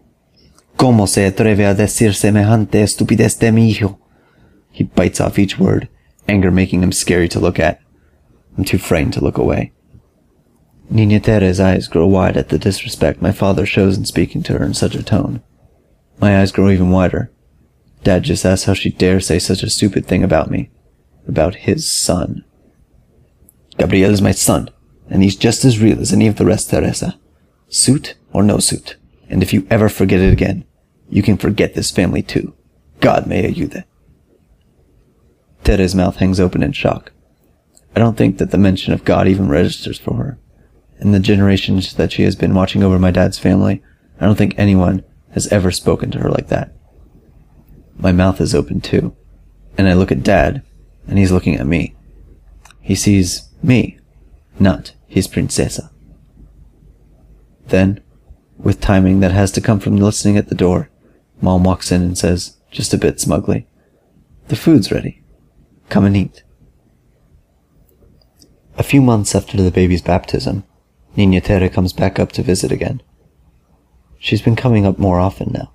¿Cómo 0.78 1.08
se 1.08 1.26
atreve 1.26 1.66
a 1.66 1.74
decir 1.74 2.14
semejante 2.14 2.82
estupidez 2.82 3.40
de 3.40 3.52
mi 3.52 3.70
hijo? 3.70 4.00
He 4.72 4.84
bites 4.84 5.20
off 5.20 5.40
each 5.40 5.58
word, 5.58 5.90
anger 6.28 6.52
making 6.52 6.84
him 6.84 6.92
scary 6.92 7.28
to 7.30 7.40
look 7.40 7.60
at. 7.60 7.82
I'm 8.58 8.64
too 8.64 8.78
frightened 8.78 9.14
to 9.14 9.24
look 9.24 9.38
away. 9.38 9.72
Nina 10.90 11.20
Tere's 11.20 11.60
eyes 11.60 11.88
grow 11.88 12.06
wide 12.06 12.36
at 12.36 12.50
the 12.50 12.60
disrespect 12.60 13.22
my 13.22 13.32
father 13.32 13.66
shows 13.66 13.98
in 13.98 14.06
speaking 14.06 14.44
to 14.44 14.58
her 14.58 14.66
in 14.66 14.74
such 14.74 14.94
a 14.94 15.04
tone. 15.04 15.42
My 16.20 16.40
eyes 16.40 16.52
grow 16.52 16.70
even 16.70 16.92
wider. 16.92 17.32
Dad 18.04 18.24
just 18.24 18.46
asks 18.46 18.66
how 18.66 18.74
she 18.74 18.90
dares 18.90 19.28
say 19.28 19.40
such 19.40 19.64
a 19.64 19.70
stupid 19.70 20.06
thing 20.06 20.24
about 20.24 20.52
me. 20.52 20.70
About 21.28 21.56
his 21.56 21.90
son. 21.90 22.44
Gabriel 23.78 24.12
is 24.12 24.22
my 24.22 24.32
son, 24.32 24.70
and 25.10 25.24
he's 25.24 25.36
just 25.36 25.64
as 25.64 25.80
real 25.80 26.00
as 26.00 26.12
any 26.12 26.28
of 26.28 26.36
the 26.36 26.46
rest, 26.46 26.70
Teresa. 26.70 27.18
Suit 27.70 28.16
or 28.34 28.44
no 28.44 28.58
suit. 28.58 28.98
And 29.30 29.42
if 29.42 29.54
you 29.54 29.66
ever 29.70 29.88
forget 29.88 30.20
it 30.20 30.34
again, 30.34 30.66
you 31.10 31.24
can 31.24 31.38
forget 31.38 31.74
this 31.74 31.90
family 31.90 32.22
too. 32.22 32.54
God 33.00 33.28
may 33.28 33.50
ayude. 33.50 33.86
Tere's 35.64 35.96
mouth 35.96 36.18
hangs 36.18 36.40
open 36.40 36.64
in 36.64 36.74
shock. 36.74 37.14
I 37.96 38.00
don't 38.00 38.18
think 38.18 38.38
that 38.38 38.52
the 38.52 38.58
mention 38.58 38.94
of 38.94 39.06
God 39.06 39.28
even 39.28 39.50
registers 39.50 40.00
for 40.00 40.16
her. 40.16 40.38
In 41.00 41.12
the 41.12 41.20
generations 41.20 41.94
that 41.96 42.12
she 42.12 42.24
has 42.24 42.36
been 42.36 42.54
watching 42.54 42.84
over 42.84 43.00
my 43.00 43.12
dad's 43.12 43.40
family, 43.40 43.82
I 44.20 44.26
don't 44.26 44.38
think 44.38 44.54
anyone 44.58 45.04
has 45.32 45.48
ever 45.48 45.72
spoken 45.72 46.12
to 46.12 46.20
her 46.20 46.30
like 46.30 46.48
that. 46.48 46.74
My 47.98 48.12
mouth 48.12 48.40
is 48.40 48.56
open 48.56 48.82
too, 48.82 49.16
and 49.78 49.88
I 49.88 49.94
look 49.94 50.12
at 50.12 50.24
dad, 50.24 50.64
and 51.08 51.18
he's 51.18 51.32
looking 51.32 51.56
at 51.56 51.66
me. 51.66 51.96
He 52.82 52.96
sees 52.96 53.50
me, 53.62 54.00
not 54.60 54.94
his 55.08 55.28
princesa. 55.28 55.92
Then, 57.68 58.02
with 58.58 58.82
timing 58.82 59.20
that 59.22 59.32
has 59.32 59.52
to 59.54 59.62
come 59.62 59.80
from 59.80 59.98
listening 59.98 60.38
at 60.38 60.50
the 60.50 60.56
door, 60.56 60.90
Mom 61.42 61.64
walks 61.64 61.92
in 61.92 62.02
and 62.02 62.18
says, 62.18 62.58
just 62.70 62.94
a 62.94 62.98
bit 62.98 63.20
smugly, 63.20 63.68
The 64.48 64.56
food's 64.56 64.92
ready. 64.92 65.22
Come 65.90 66.06
and 66.06 66.16
eat. 66.16 66.44
A 68.82 68.92
few 68.92 69.04
months 69.04 69.36
after 69.36 69.62
the 69.62 69.70
baby's 69.70 70.02
baptism, 70.02 70.64
Nina 71.16 71.40
Tere 71.40 71.70
comes 71.70 71.94
back 71.94 72.18
up 72.18 72.32
to 72.32 72.42
visit 72.42 72.72
again. 72.72 73.04
She's 74.18 74.42
been 74.42 74.56
coming 74.56 74.88
up 74.88 74.98
more 74.98 75.20
often 75.20 75.52
now. 75.54 75.72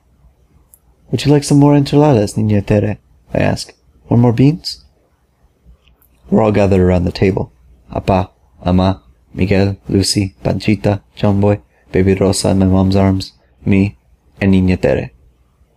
Would 1.13 1.25
you 1.25 1.31
like 1.31 1.45
some 1.45 1.61
more 1.61 1.77
enchiladas, 1.77 2.37
Nina 2.37 2.63
Tere? 2.63 2.99
I 3.33 3.39
ask. 3.39 3.73
Or 4.09 4.19
more 4.19 4.33
beans? 4.33 4.85
We're 6.31 6.43
all 6.43 6.51
gathered 6.51 6.81
around 6.81 7.05
the 7.05 7.13
table. 7.13 7.53
Apa, 7.93 8.31
Ama, 8.65 9.05
Miguel, 9.33 9.77
Lucy, 9.89 10.35
Panchita, 10.43 11.01
John 11.15 11.41
Boy, 11.41 11.63
Baby 11.93 12.15
Rosa 12.15 12.49
in 12.49 12.59
my 12.59 12.67
mom's 12.67 12.97
arms, 12.97 13.35
me, 13.65 13.97
and 14.41 14.51
Nina 14.51 14.79
Tere. 14.79 15.13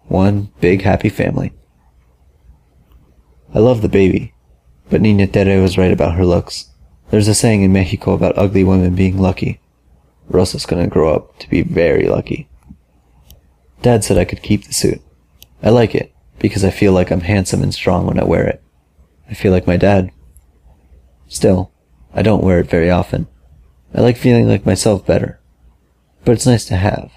One 0.07 0.49
big 0.61 0.81
happy 0.81 1.09
family. 1.09 1.53
I 3.53 3.59
love 3.59 3.83
the 3.83 3.87
baby, 3.87 4.33
but 4.89 4.99
Nina 4.99 5.27
Tere 5.27 5.61
was 5.61 5.77
right 5.77 5.93
about 5.93 6.15
her 6.15 6.25
looks. 6.25 6.65
There's 7.09 7.27
a 7.27 7.33
saying 7.33 7.63
in 7.63 7.73
Mexico 7.73 8.13
about 8.13 8.37
ugly 8.37 8.63
women 8.63 8.93
being 8.95 9.17
lucky. 9.17 9.59
Rosa's 10.29 10.65
gonna 10.65 10.87
grow 10.87 11.13
up 11.13 11.39
to 11.39 11.49
be 11.49 11.63
very 11.63 12.07
lucky. 12.07 12.47
Dad 13.81 14.03
said 14.03 14.17
I 14.17 14.25
could 14.25 14.43
keep 14.43 14.65
the 14.65 14.73
suit. 14.73 15.01
I 15.63 15.69
like 15.69 15.95
it 15.95 16.13
because 16.37 16.63
I 16.63 16.69
feel 16.69 16.93
like 16.93 17.11
I'm 17.11 17.21
handsome 17.21 17.63
and 17.63 17.73
strong 17.73 18.05
when 18.05 18.19
I 18.19 18.23
wear 18.23 18.45
it. 18.45 18.61
I 19.29 19.33
feel 19.33 19.51
like 19.51 19.65
my 19.65 19.77
dad. 19.77 20.11
Still, 21.27 21.71
I 22.13 22.21
don't 22.21 22.43
wear 22.43 22.59
it 22.59 22.69
very 22.69 22.89
often. 22.89 23.27
I 23.93 24.01
like 24.01 24.17
feeling 24.17 24.47
like 24.47 24.65
myself 24.65 25.05
better. 25.05 25.39
But 26.25 26.33
it's 26.33 26.45
nice 26.45 26.65
to 26.65 26.75
have. 26.75 27.11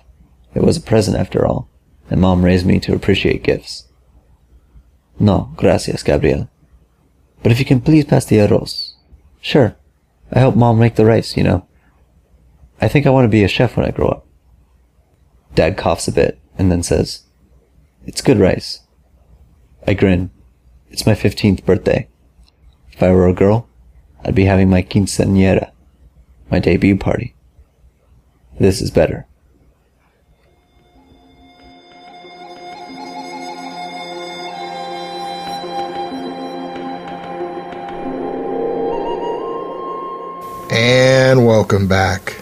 It 0.54 0.62
was 0.62 0.76
a 0.76 0.82
present 0.82 1.16
after 1.16 1.46
all, 1.46 1.68
and 2.10 2.20
Mom 2.20 2.44
raised 2.44 2.66
me 2.66 2.80
to 2.80 2.94
appreciate 2.94 3.42
gifts. 3.42 3.88
No, 5.18 5.52
gracias, 5.56 6.02
Gabriel. 6.02 6.48
But 7.42 7.52
if 7.52 7.58
you 7.58 7.64
can 7.64 7.80
please 7.80 8.04
pass 8.04 8.24
the 8.24 8.36
arroz. 8.36 8.94
Sure, 9.40 9.76
I 10.32 10.38
help 10.38 10.56
Mom 10.56 10.78
make 10.78 10.96
the 10.96 11.04
rice, 11.04 11.36
you 11.36 11.42
know. 11.42 11.66
I 12.80 12.88
think 12.88 13.06
I 13.06 13.10
want 13.10 13.24
to 13.24 13.28
be 13.28 13.44
a 13.44 13.48
chef 13.48 13.76
when 13.76 13.86
I 13.86 13.90
grow 13.90 14.08
up. 14.08 14.26
Dad 15.54 15.76
coughs 15.76 16.08
a 16.08 16.12
bit 16.12 16.40
and 16.56 16.72
then 16.72 16.82
says, 16.82 17.24
It's 18.06 18.22
good 18.22 18.38
rice. 18.38 18.80
I 19.86 19.94
grin. 19.94 20.30
It's 20.90 21.06
my 21.06 21.14
15th 21.14 21.64
birthday. 21.64 22.08
If 22.92 23.02
I 23.02 23.10
were 23.10 23.28
a 23.28 23.34
girl, 23.34 23.68
I'd 24.24 24.34
be 24.34 24.44
having 24.44 24.70
my 24.70 24.82
quinceañera, 24.82 25.70
my 26.50 26.58
debut 26.58 26.96
party. 26.96 27.34
This 28.58 28.80
is 28.80 28.90
better. 28.90 29.26
And 40.84 41.46
welcome 41.46 41.86
back. 41.86 42.32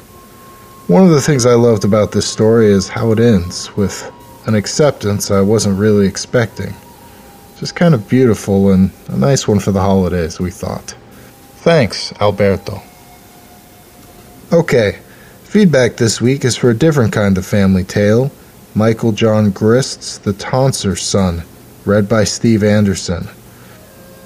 One 0.87 1.05
of 1.05 1.11
the 1.11 1.21
things 1.21 1.45
I 1.45 1.53
loved 1.53 1.85
about 1.85 2.13
this 2.13 2.27
story 2.27 2.69
is 2.69 2.89
how 2.89 3.13
it 3.13 3.21
ends 3.21 3.77
with 3.77 4.11
an 4.47 4.55
acceptance 4.55 5.31
I 5.31 5.43
wasn't 5.43 5.79
really 5.79 6.07
expecting. 6.07 6.73
Just 7.59 7.77
kind 7.77 7.93
of 7.93 8.09
beautiful 8.09 8.71
and 8.71 8.93
a 9.09 9.17
nice 9.19 9.47
one 9.47 9.61
for 9.61 9.73
the 9.73 9.83
holidays, 9.83 10.41
we 10.41 10.51
thought. 10.51 10.97
Thanks, 11.57 12.15
Alberto. 12.19 12.81
Okay, 14.55 15.01
feedback 15.43 15.99
this 15.99 16.23
week 16.23 16.43
is 16.47 16.57
for 16.57 16.71
a 16.71 16.75
different 16.75 17.13
kind 17.13 17.37
of 17.37 17.45
family 17.45 17.85
tale 17.85 18.33
Michael 18.75 19.13
John 19.13 19.51
Grist's 19.51 20.17
The 20.17 20.33
Tonsor's 20.33 21.03
Son, 21.03 21.43
read 21.85 22.09
by 22.09 22.25
Steve 22.25 22.63
Anderson. 22.63 23.29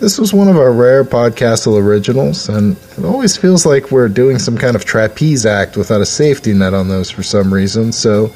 This 0.05 0.19
was 0.19 0.35
one 0.35 0.49
of 0.49 0.59
our 0.59 0.71
rare 0.71 1.03
Podcastle 1.03 1.83
originals, 1.83 2.51
and 2.51 2.77
it 2.99 3.07
always 3.07 3.39
feels 3.39 3.65
like 3.65 3.91
we're 3.91 4.11
doing 4.11 4.39
some 4.39 4.59
kind 4.59 4.77
of 4.77 4.85
trapeze 4.85 5.47
act 5.47 5.79
without 5.79 6.03
a 6.03 6.05
safety 6.05 6.53
net 6.53 6.75
on 6.75 6.89
those 6.89 7.11
for 7.11 7.23
some 7.23 7.55
reason, 7.55 7.91
so 7.91 8.31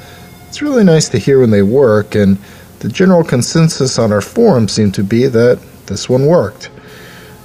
it's 0.48 0.62
really 0.62 0.82
nice 0.82 1.10
to 1.10 1.18
hear 1.18 1.40
when 1.40 1.50
they 1.50 1.60
work, 1.60 2.14
and 2.14 2.38
the 2.78 2.88
general 2.88 3.22
consensus 3.22 3.98
on 3.98 4.12
our 4.12 4.22
forum 4.22 4.66
seemed 4.66 4.94
to 4.94 5.04
be 5.04 5.26
that 5.26 5.60
this 5.84 6.08
one 6.08 6.24
worked. 6.24 6.70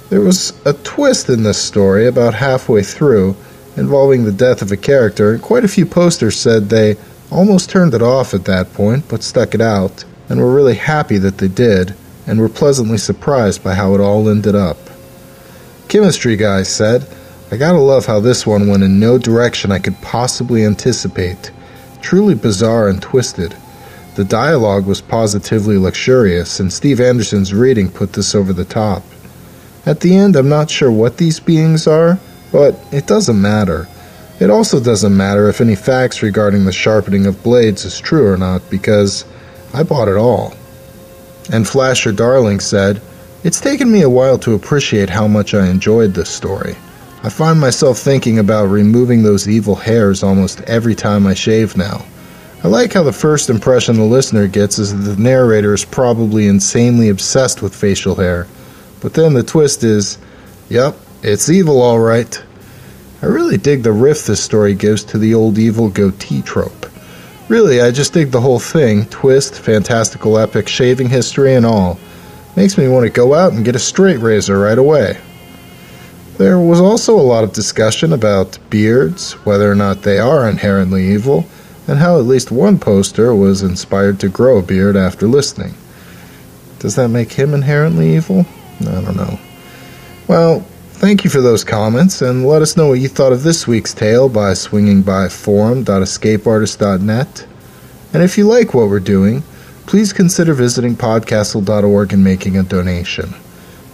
There 0.08 0.22
was 0.22 0.54
a 0.64 0.72
twist 0.72 1.28
in 1.28 1.42
this 1.42 1.60
story 1.60 2.06
about 2.06 2.32
halfway 2.32 2.82
through 2.82 3.36
involving 3.76 4.24
the 4.24 4.32
death 4.32 4.62
of 4.62 4.72
a 4.72 4.76
character, 4.78 5.34
and 5.34 5.42
quite 5.42 5.64
a 5.64 5.68
few 5.76 5.84
posters 5.84 6.40
said 6.40 6.70
they 6.70 6.96
almost 7.30 7.68
turned 7.68 7.92
it 7.92 8.00
off 8.00 8.32
at 8.32 8.46
that 8.46 8.72
point 8.72 9.06
but 9.06 9.22
stuck 9.22 9.54
it 9.54 9.60
out, 9.60 10.06
and 10.30 10.40
were 10.40 10.54
really 10.54 10.76
happy 10.76 11.18
that 11.18 11.36
they 11.36 11.48
did 11.48 11.94
and 12.26 12.40
were 12.40 12.48
pleasantly 12.48 12.98
surprised 12.98 13.62
by 13.62 13.74
how 13.74 13.94
it 13.94 14.00
all 14.00 14.28
ended 14.28 14.54
up. 14.54 14.78
Chemistry 15.88 16.36
Guy 16.36 16.62
said, 16.62 17.06
I 17.50 17.56
gotta 17.56 17.78
love 17.78 18.06
how 18.06 18.20
this 18.20 18.46
one 18.46 18.68
went 18.68 18.82
in 18.82 18.98
no 18.98 19.18
direction 19.18 19.70
I 19.70 19.78
could 19.78 20.00
possibly 20.00 20.64
anticipate. 20.64 21.52
Truly 22.00 22.34
bizarre 22.34 22.88
and 22.88 23.00
twisted. 23.00 23.56
The 24.16 24.24
dialogue 24.24 24.86
was 24.86 25.00
positively 25.00 25.76
luxurious, 25.76 26.60
and 26.60 26.72
Steve 26.72 27.00
Anderson's 27.00 27.52
reading 27.52 27.90
put 27.90 28.12
this 28.12 28.34
over 28.34 28.52
the 28.52 28.64
top. 28.64 29.02
At 29.86 30.00
the 30.00 30.16
end, 30.16 30.36
I'm 30.36 30.48
not 30.48 30.70
sure 30.70 30.90
what 30.90 31.18
these 31.18 31.40
beings 31.40 31.86
are, 31.86 32.18
but 32.50 32.78
it 32.92 33.06
doesn't 33.06 33.40
matter. 33.40 33.86
It 34.40 34.50
also 34.50 34.80
doesn't 34.80 35.16
matter 35.16 35.48
if 35.48 35.60
any 35.60 35.76
facts 35.76 36.22
regarding 36.22 36.64
the 36.64 36.72
sharpening 36.72 37.26
of 37.26 37.42
blades 37.42 37.84
is 37.84 38.00
true 38.00 38.26
or 38.26 38.36
not, 38.36 38.68
because 38.70 39.24
I 39.72 39.82
bought 39.82 40.08
it 40.08 40.16
all. 40.16 40.54
And 41.52 41.68
Flasher 41.68 42.12
Darling 42.12 42.60
said, 42.60 43.00
It's 43.42 43.60
taken 43.60 43.90
me 43.90 44.02
a 44.02 44.10
while 44.10 44.38
to 44.38 44.54
appreciate 44.54 45.10
how 45.10 45.28
much 45.28 45.54
I 45.54 45.68
enjoyed 45.68 46.14
this 46.14 46.30
story. 46.30 46.76
I 47.22 47.28
find 47.28 47.58
myself 47.60 47.98
thinking 47.98 48.38
about 48.38 48.66
removing 48.66 49.22
those 49.22 49.48
evil 49.48 49.74
hairs 49.74 50.22
almost 50.22 50.60
every 50.62 50.94
time 50.94 51.26
I 51.26 51.34
shave 51.34 51.76
now. 51.76 52.04
I 52.62 52.68
like 52.68 52.94
how 52.94 53.02
the 53.02 53.12
first 53.12 53.50
impression 53.50 53.96
the 53.96 54.04
listener 54.04 54.46
gets 54.46 54.78
is 54.78 54.92
that 54.92 55.10
the 55.10 55.22
narrator 55.22 55.74
is 55.74 55.84
probably 55.84 56.48
insanely 56.48 57.10
obsessed 57.10 57.60
with 57.60 57.74
facial 57.74 58.14
hair. 58.14 58.46
But 59.00 59.12
then 59.12 59.34
the 59.34 59.42
twist 59.42 59.84
is, 59.84 60.16
yep, 60.70 60.96
it's 61.22 61.50
evil 61.50 61.82
all 61.82 61.98
right. 61.98 62.42
I 63.20 63.26
really 63.26 63.58
dig 63.58 63.82
the 63.82 63.92
riff 63.92 64.26
this 64.26 64.42
story 64.42 64.74
gives 64.74 65.04
to 65.04 65.18
the 65.18 65.34
old 65.34 65.58
evil 65.58 65.88
goatee 65.88 66.42
trope. 66.42 66.83
Really, 67.54 67.80
I 67.80 67.92
just 67.92 68.12
dig 68.12 68.32
the 68.32 68.40
whole 68.40 68.58
thing 68.58 69.06
twist, 69.06 69.60
fantastical 69.60 70.38
epic, 70.38 70.66
shaving 70.66 71.08
history, 71.08 71.54
and 71.54 71.64
all. 71.64 72.00
Makes 72.56 72.76
me 72.76 72.88
want 72.88 73.06
to 73.06 73.10
go 73.10 73.32
out 73.32 73.52
and 73.52 73.64
get 73.64 73.76
a 73.76 73.78
straight 73.78 74.18
razor 74.18 74.58
right 74.58 74.76
away. 74.76 75.20
There 76.36 76.58
was 76.58 76.80
also 76.80 77.14
a 77.14 77.22
lot 77.22 77.44
of 77.44 77.52
discussion 77.52 78.12
about 78.12 78.58
beards, 78.70 79.34
whether 79.46 79.70
or 79.70 79.76
not 79.76 80.02
they 80.02 80.18
are 80.18 80.50
inherently 80.50 81.12
evil, 81.12 81.44
and 81.86 82.00
how 82.00 82.18
at 82.18 82.24
least 82.24 82.50
one 82.50 82.76
poster 82.76 83.32
was 83.32 83.62
inspired 83.62 84.18
to 84.18 84.28
grow 84.28 84.58
a 84.58 84.62
beard 84.62 84.96
after 84.96 85.28
listening. 85.28 85.74
Does 86.80 86.96
that 86.96 87.06
make 87.06 87.30
him 87.30 87.54
inherently 87.54 88.16
evil? 88.16 88.46
I 88.80 89.00
don't 89.00 89.16
know. 89.16 89.38
Well, 90.26 90.66
thank 90.94 91.24
you 91.24 91.30
for 91.30 91.40
those 91.40 91.64
comments, 91.64 92.22
and 92.22 92.46
let 92.46 92.62
us 92.62 92.76
know 92.76 92.86
what 92.88 93.00
you 93.00 93.08
thought 93.08 93.32
of 93.32 93.42
this 93.42 93.66
week's 93.66 93.94
tale 93.94 94.28
by 94.28 94.54
swinging 94.54 95.02
by 95.02 95.28
forum.escapeartist.net. 95.28 97.46
And 98.12 98.22
if 98.22 98.38
you 98.38 98.46
like 98.46 98.74
what 98.74 98.88
we're 98.88 99.00
doing, 99.00 99.42
please 99.86 100.12
consider 100.12 100.54
visiting 100.54 100.96
podcastle.org 100.96 102.12
and 102.12 102.24
making 102.24 102.56
a 102.56 102.62
donation. 102.62 103.34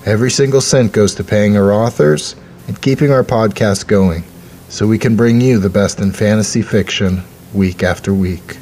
Every 0.07 0.31
single 0.31 0.61
cent 0.61 0.93
goes 0.93 1.15
to 1.17 1.25
paying 1.25 1.57
our 1.57 1.73
authors 1.73 2.37
and 2.69 2.81
keeping 2.81 3.11
our 3.11 3.25
podcast 3.25 3.87
going 3.87 4.25
so 4.69 4.87
we 4.87 4.99
can 4.99 5.17
bring 5.17 5.41
you 5.41 5.59
the 5.59 5.69
best 5.69 6.01
in 6.01 6.13
fantasy 6.13 6.63
fiction 6.63 7.23
week 7.53 7.83
after 7.83 8.15
week. 8.15 8.59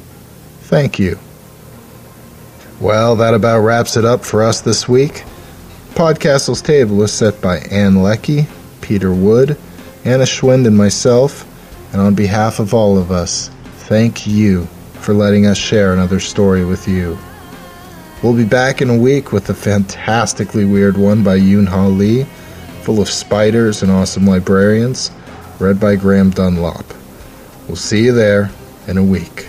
Thank 0.61 0.97
you. 0.97 1.19
Well, 2.79 3.15
that 3.17 3.33
about 3.33 3.59
wraps 3.59 3.97
it 3.97 4.05
up 4.05 4.25
for 4.25 4.43
us 4.43 4.61
this 4.61 4.87
week. 4.87 5.23
Podcastle's 5.99 6.61
table 6.61 7.03
is 7.03 7.11
set 7.11 7.41
by 7.41 7.57
Ann 7.57 8.01
Leckie, 8.01 8.47
Peter 8.79 9.13
Wood, 9.13 9.57
Anna 10.05 10.23
Schwind, 10.23 10.65
and 10.65 10.77
myself. 10.77 11.45
And 11.91 12.01
on 12.01 12.15
behalf 12.15 12.59
of 12.59 12.73
all 12.73 12.97
of 12.97 13.11
us, 13.11 13.49
thank 13.89 14.25
you 14.25 14.63
for 15.01 15.13
letting 15.13 15.45
us 15.45 15.57
share 15.57 15.91
another 15.91 16.21
story 16.21 16.63
with 16.63 16.87
you. 16.87 17.19
We'll 18.23 18.33
be 18.33 18.45
back 18.45 18.81
in 18.81 18.89
a 18.89 18.97
week 18.97 19.33
with 19.33 19.49
a 19.49 19.53
fantastically 19.53 20.63
weird 20.63 20.95
one 20.95 21.21
by 21.21 21.37
Yoon 21.37 21.67
Ha 21.67 21.87
Lee, 21.87 22.23
full 22.83 23.01
of 23.01 23.09
spiders 23.09 23.83
and 23.83 23.91
awesome 23.91 24.25
librarians, 24.25 25.11
read 25.59 25.81
by 25.81 25.97
Graham 25.97 26.29
Dunlop. 26.29 26.85
We'll 27.67 27.75
see 27.75 28.05
you 28.05 28.13
there 28.13 28.49
in 28.87 28.97
a 28.97 29.03
week. 29.03 29.48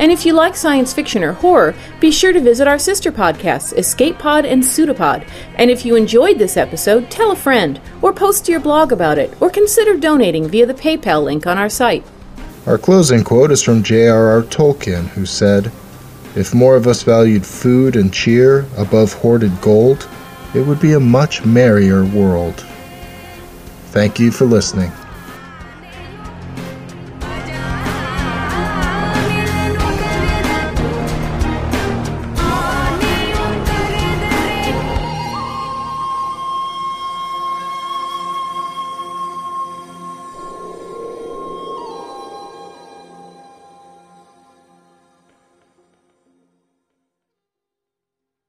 And 0.00 0.10
if 0.10 0.24
you 0.24 0.32
like 0.32 0.56
science 0.56 0.94
fiction 0.94 1.22
or 1.22 1.34
horror, 1.34 1.74
be 2.00 2.10
sure 2.10 2.32
to 2.32 2.40
visit 2.40 2.66
our 2.66 2.78
sister 2.78 3.12
podcasts, 3.12 3.76
Escape 3.76 4.18
Pod 4.18 4.46
and 4.46 4.64
Pseudopod. 4.64 5.26
And 5.56 5.70
if 5.70 5.84
you 5.84 5.94
enjoyed 5.94 6.38
this 6.38 6.56
episode, 6.56 7.10
tell 7.10 7.32
a 7.32 7.36
friend, 7.36 7.78
or 8.00 8.14
post 8.14 8.46
to 8.46 8.52
your 8.52 8.62
blog 8.62 8.92
about 8.92 9.18
it, 9.18 9.30
or 9.42 9.50
consider 9.50 9.98
donating 9.98 10.48
via 10.48 10.64
the 10.64 10.72
PayPal 10.72 11.22
link 11.22 11.46
on 11.46 11.58
our 11.58 11.68
site. 11.68 12.02
Our 12.64 12.78
closing 12.78 13.22
quote 13.22 13.50
is 13.50 13.62
from 13.62 13.82
J.R.R. 13.82 14.42
Tolkien, 14.44 15.08
who 15.08 15.26
said, 15.26 15.70
If 16.34 16.54
more 16.54 16.76
of 16.76 16.86
us 16.86 17.02
valued 17.02 17.44
food 17.44 17.94
and 17.94 18.10
cheer 18.10 18.60
above 18.78 19.12
hoarded 19.12 19.60
gold, 19.60 20.08
it 20.54 20.66
would 20.66 20.80
be 20.80 20.94
a 20.94 21.00
much 21.00 21.44
merrier 21.44 22.06
world. 22.06 22.64
Thank 23.88 24.18
you 24.18 24.30
for 24.30 24.46
listening. 24.46 24.92